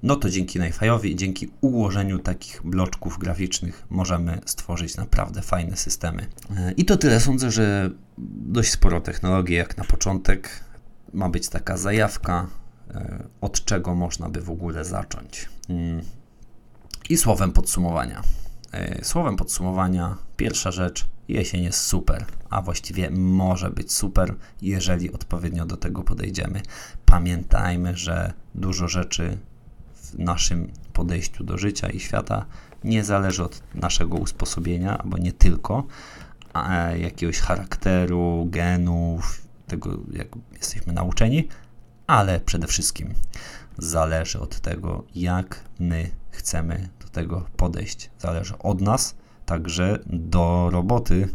no 0.03 0.15
to 0.15 0.29
dzięki 0.29 0.59
Nifiowi 0.59 1.15
dzięki 1.15 1.49
ułożeniu 1.61 2.19
takich 2.19 2.61
bloczków 2.63 3.17
graficznych 3.17 3.85
możemy 3.89 4.41
stworzyć 4.45 4.97
naprawdę 4.97 5.41
fajne 5.41 5.77
systemy. 5.77 6.27
E, 6.57 6.71
I 6.71 6.85
to 6.85 6.97
tyle. 6.97 7.19
Sądzę, 7.19 7.51
że 7.51 7.89
dość 8.17 8.71
sporo 8.71 9.01
technologii 9.01 9.55
jak 9.55 9.77
na 9.77 9.83
początek. 9.83 10.63
Ma 11.13 11.29
być 11.29 11.49
taka 11.49 11.77
zajawka, 11.77 12.47
e, 12.93 13.23
od 13.41 13.65
czego 13.65 13.95
można 13.95 14.29
by 14.29 14.41
w 14.41 14.49
ogóle 14.49 14.85
zacząć. 14.85 15.49
Mm. 15.69 16.01
I 17.09 17.17
słowem 17.17 17.51
podsumowania. 17.51 18.21
E, 18.71 19.05
słowem 19.05 19.35
podsumowania, 19.35 20.17
pierwsza 20.37 20.71
rzecz, 20.71 21.07
jesień 21.27 21.63
jest 21.63 21.79
super, 21.79 22.25
a 22.49 22.61
właściwie 22.61 23.09
może 23.09 23.69
być 23.69 23.93
super, 23.93 24.35
jeżeli 24.61 25.13
odpowiednio 25.13 25.65
do 25.65 25.77
tego 25.77 26.03
podejdziemy. 26.03 26.61
Pamiętajmy, 27.05 27.97
że 27.97 28.33
dużo 28.55 28.87
rzeczy 28.87 29.37
naszym 30.17 30.71
podejściu 30.93 31.43
do 31.43 31.57
życia 31.57 31.89
i 31.89 31.99
świata 31.99 32.45
nie 32.83 33.03
zależy 33.03 33.43
od 33.43 33.63
naszego 33.75 34.17
usposobienia, 34.17 34.97
albo 34.97 35.17
nie 35.17 35.33
tylko, 35.33 35.83
a 36.53 36.75
jakiegoś 36.91 37.39
charakteru, 37.39 38.47
genów, 38.49 39.41
tego 39.67 39.97
jak 40.13 40.27
jesteśmy 40.53 40.93
nauczeni, 40.93 41.47
ale 42.07 42.39
przede 42.39 42.67
wszystkim 42.67 43.13
zależy 43.77 44.39
od 44.39 44.59
tego, 44.59 45.03
jak 45.15 45.63
my 45.79 46.09
chcemy 46.31 46.89
do 46.99 47.07
tego 47.07 47.45
podejść. 47.57 48.09
Zależy 48.19 48.57
od 48.57 48.81
nas, 48.81 49.15
także 49.45 49.99
do 50.05 50.69
roboty. 50.71 51.29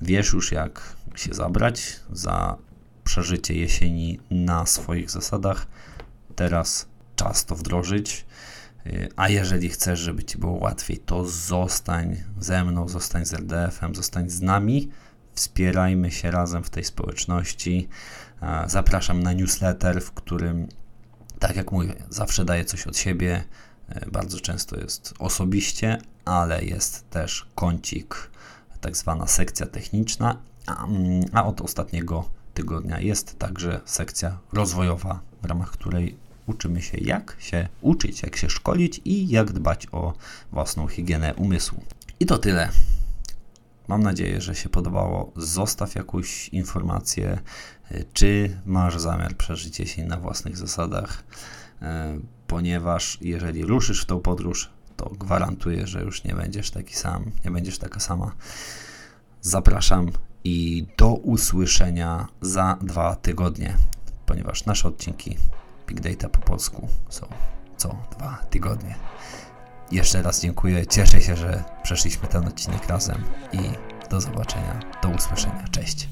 Wiesz 0.00 0.32
już, 0.32 0.52
jak 0.52 0.96
się 1.14 1.34
zabrać 1.34 2.00
za 2.12 2.56
przeżycie 3.04 3.54
jesieni 3.54 4.20
na 4.30 4.66
swoich 4.66 5.10
zasadach. 5.10 5.66
Teraz 6.36 6.86
czas 7.16 7.44
to 7.44 7.56
wdrożyć. 7.56 8.26
Y, 8.86 9.08
a 9.16 9.28
jeżeli 9.28 9.68
chcesz, 9.68 10.00
żeby 10.00 10.24
ci 10.24 10.38
było 10.38 10.52
łatwiej, 10.52 10.98
to 10.98 11.24
zostań 11.24 12.16
ze 12.40 12.64
mną, 12.64 12.88
zostań 12.88 13.26
z 13.26 13.34
RDF-em, 13.34 13.94
zostań 13.94 14.30
z 14.30 14.40
nami. 14.40 14.90
Wspierajmy 15.34 16.10
się 16.10 16.30
razem 16.30 16.64
w 16.64 16.70
tej 16.70 16.84
społeczności. 16.84 17.88
Zapraszam 18.66 19.22
na 19.22 19.32
newsletter, 19.32 20.02
w 20.02 20.12
którym, 20.12 20.68
tak 21.38 21.56
jak 21.56 21.72
mówię, 21.72 21.94
zawsze 22.10 22.44
daję 22.44 22.64
coś 22.64 22.86
od 22.86 22.96
siebie. 22.96 23.44
Y, 23.96 24.10
bardzo 24.10 24.40
często 24.40 24.80
jest 24.80 25.14
osobiście, 25.18 25.98
ale 26.24 26.64
jest 26.64 27.10
też 27.10 27.46
kącik, 27.54 28.30
tak 28.80 28.96
zwana 28.96 29.26
sekcja 29.26 29.66
techniczna. 29.66 30.38
A, 30.66 30.86
mm, 30.86 31.24
a 31.32 31.44
od 31.44 31.60
ostatniego 31.60 32.28
tygodnia 32.54 33.00
jest 33.00 33.38
także 33.38 33.80
sekcja 33.84 34.38
rozwojowa, 34.52 35.20
w 35.42 35.44
ramach 35.44 35.70
której 35.70 36.16
uczymy 36.46 36.82
się, 36.82 36.98
jak 36.98 37.36
się 37.38 37.68
uczyć, 37.80 38.22
jak 38.22 38.36
się 38.36 38.50
szkolić 38.50 39.00
i 39.04 39.28
jak 39.28 39.52
dbać 39.52 39.86
o 39.92 40.12
własną 40.52 40.86
higienę 40.86 41.34
umysłu. 41.34 41.84
I 42.20 42.26
to 42.26 42.38
tyle. 42.38 42.68
Mam 43.88 44.02
nadzieję, 44.02 44.40
że 44.40 44.54
się 44.54 44.68
podobało. 44.68 45.32
Zostaw 45.36 45.94
jakąś 45.94 46.48
informację, 46.48 47.38
czy 48.12 48.56
masz 48.66 48.98
zamiar 48.98 49.36
przeżyć 49.36 49.78
jesień 49.78 50.06
na 50.06 50.16
własnych 50.16 50.56
zasadach, 50.56 51.24
e, 51.82 52.18
ponieważ 52.46 53.18
jeżeli 53.20 53.64
ruszysz 53.64 54.02
w 54.02 54.06
tą 54.06 54.20
podróż, 54.20 54.70
to 54.96 55.10
gwarantuję, 55.10 55.86
że 55.86 56.02
już 56.02 56.24
nie 56.24 56.34
będziesz 56.34 56.70
taki 56.70 56.94
sam, 56.94 57.30
nie 57.44 57.50
będziesz 57.50 57.78
taka 57.78 58.00
sama. 58.00 58.34
Zapraszam 59.40 60.10
i 60.44 60.86
do 60.98 61.14
usłyszenia 61.14 62.28
za 62.40 62.78
dwa 62.82 63.16
tygodnie, 63.16 63.76
ponieważ 64.26 64.64
nasze 64.66 64.88
odcinki 64.88 65.36
Big 65.86 66.00
Data 66.00 66.28
po 66.28 66.40
polsku 66.40 66.88
są 67.08 67.26
co 67.76 67.96
dwa 68.18 68.38
tygodnie. 68.50 68.94
Jeszcze 69.90 70.22
raz 70.22 70.40
dziękuję, 70.40 70.86
cieszę 70.86 71.20
się, 71.20 71.36
że 71.36 71.64
przeszliśmy 71.82 72.28
ten 72.28 72.46
odcinek 72.46 72.86
razem 72.86 73.24
i 73.52 73.58
do 74.10 74.20
zobaczenia, 74.20 74.80
do 75.02 75.08
usłyszenia. 75.08 75.64
Cześć. 75.70 76.08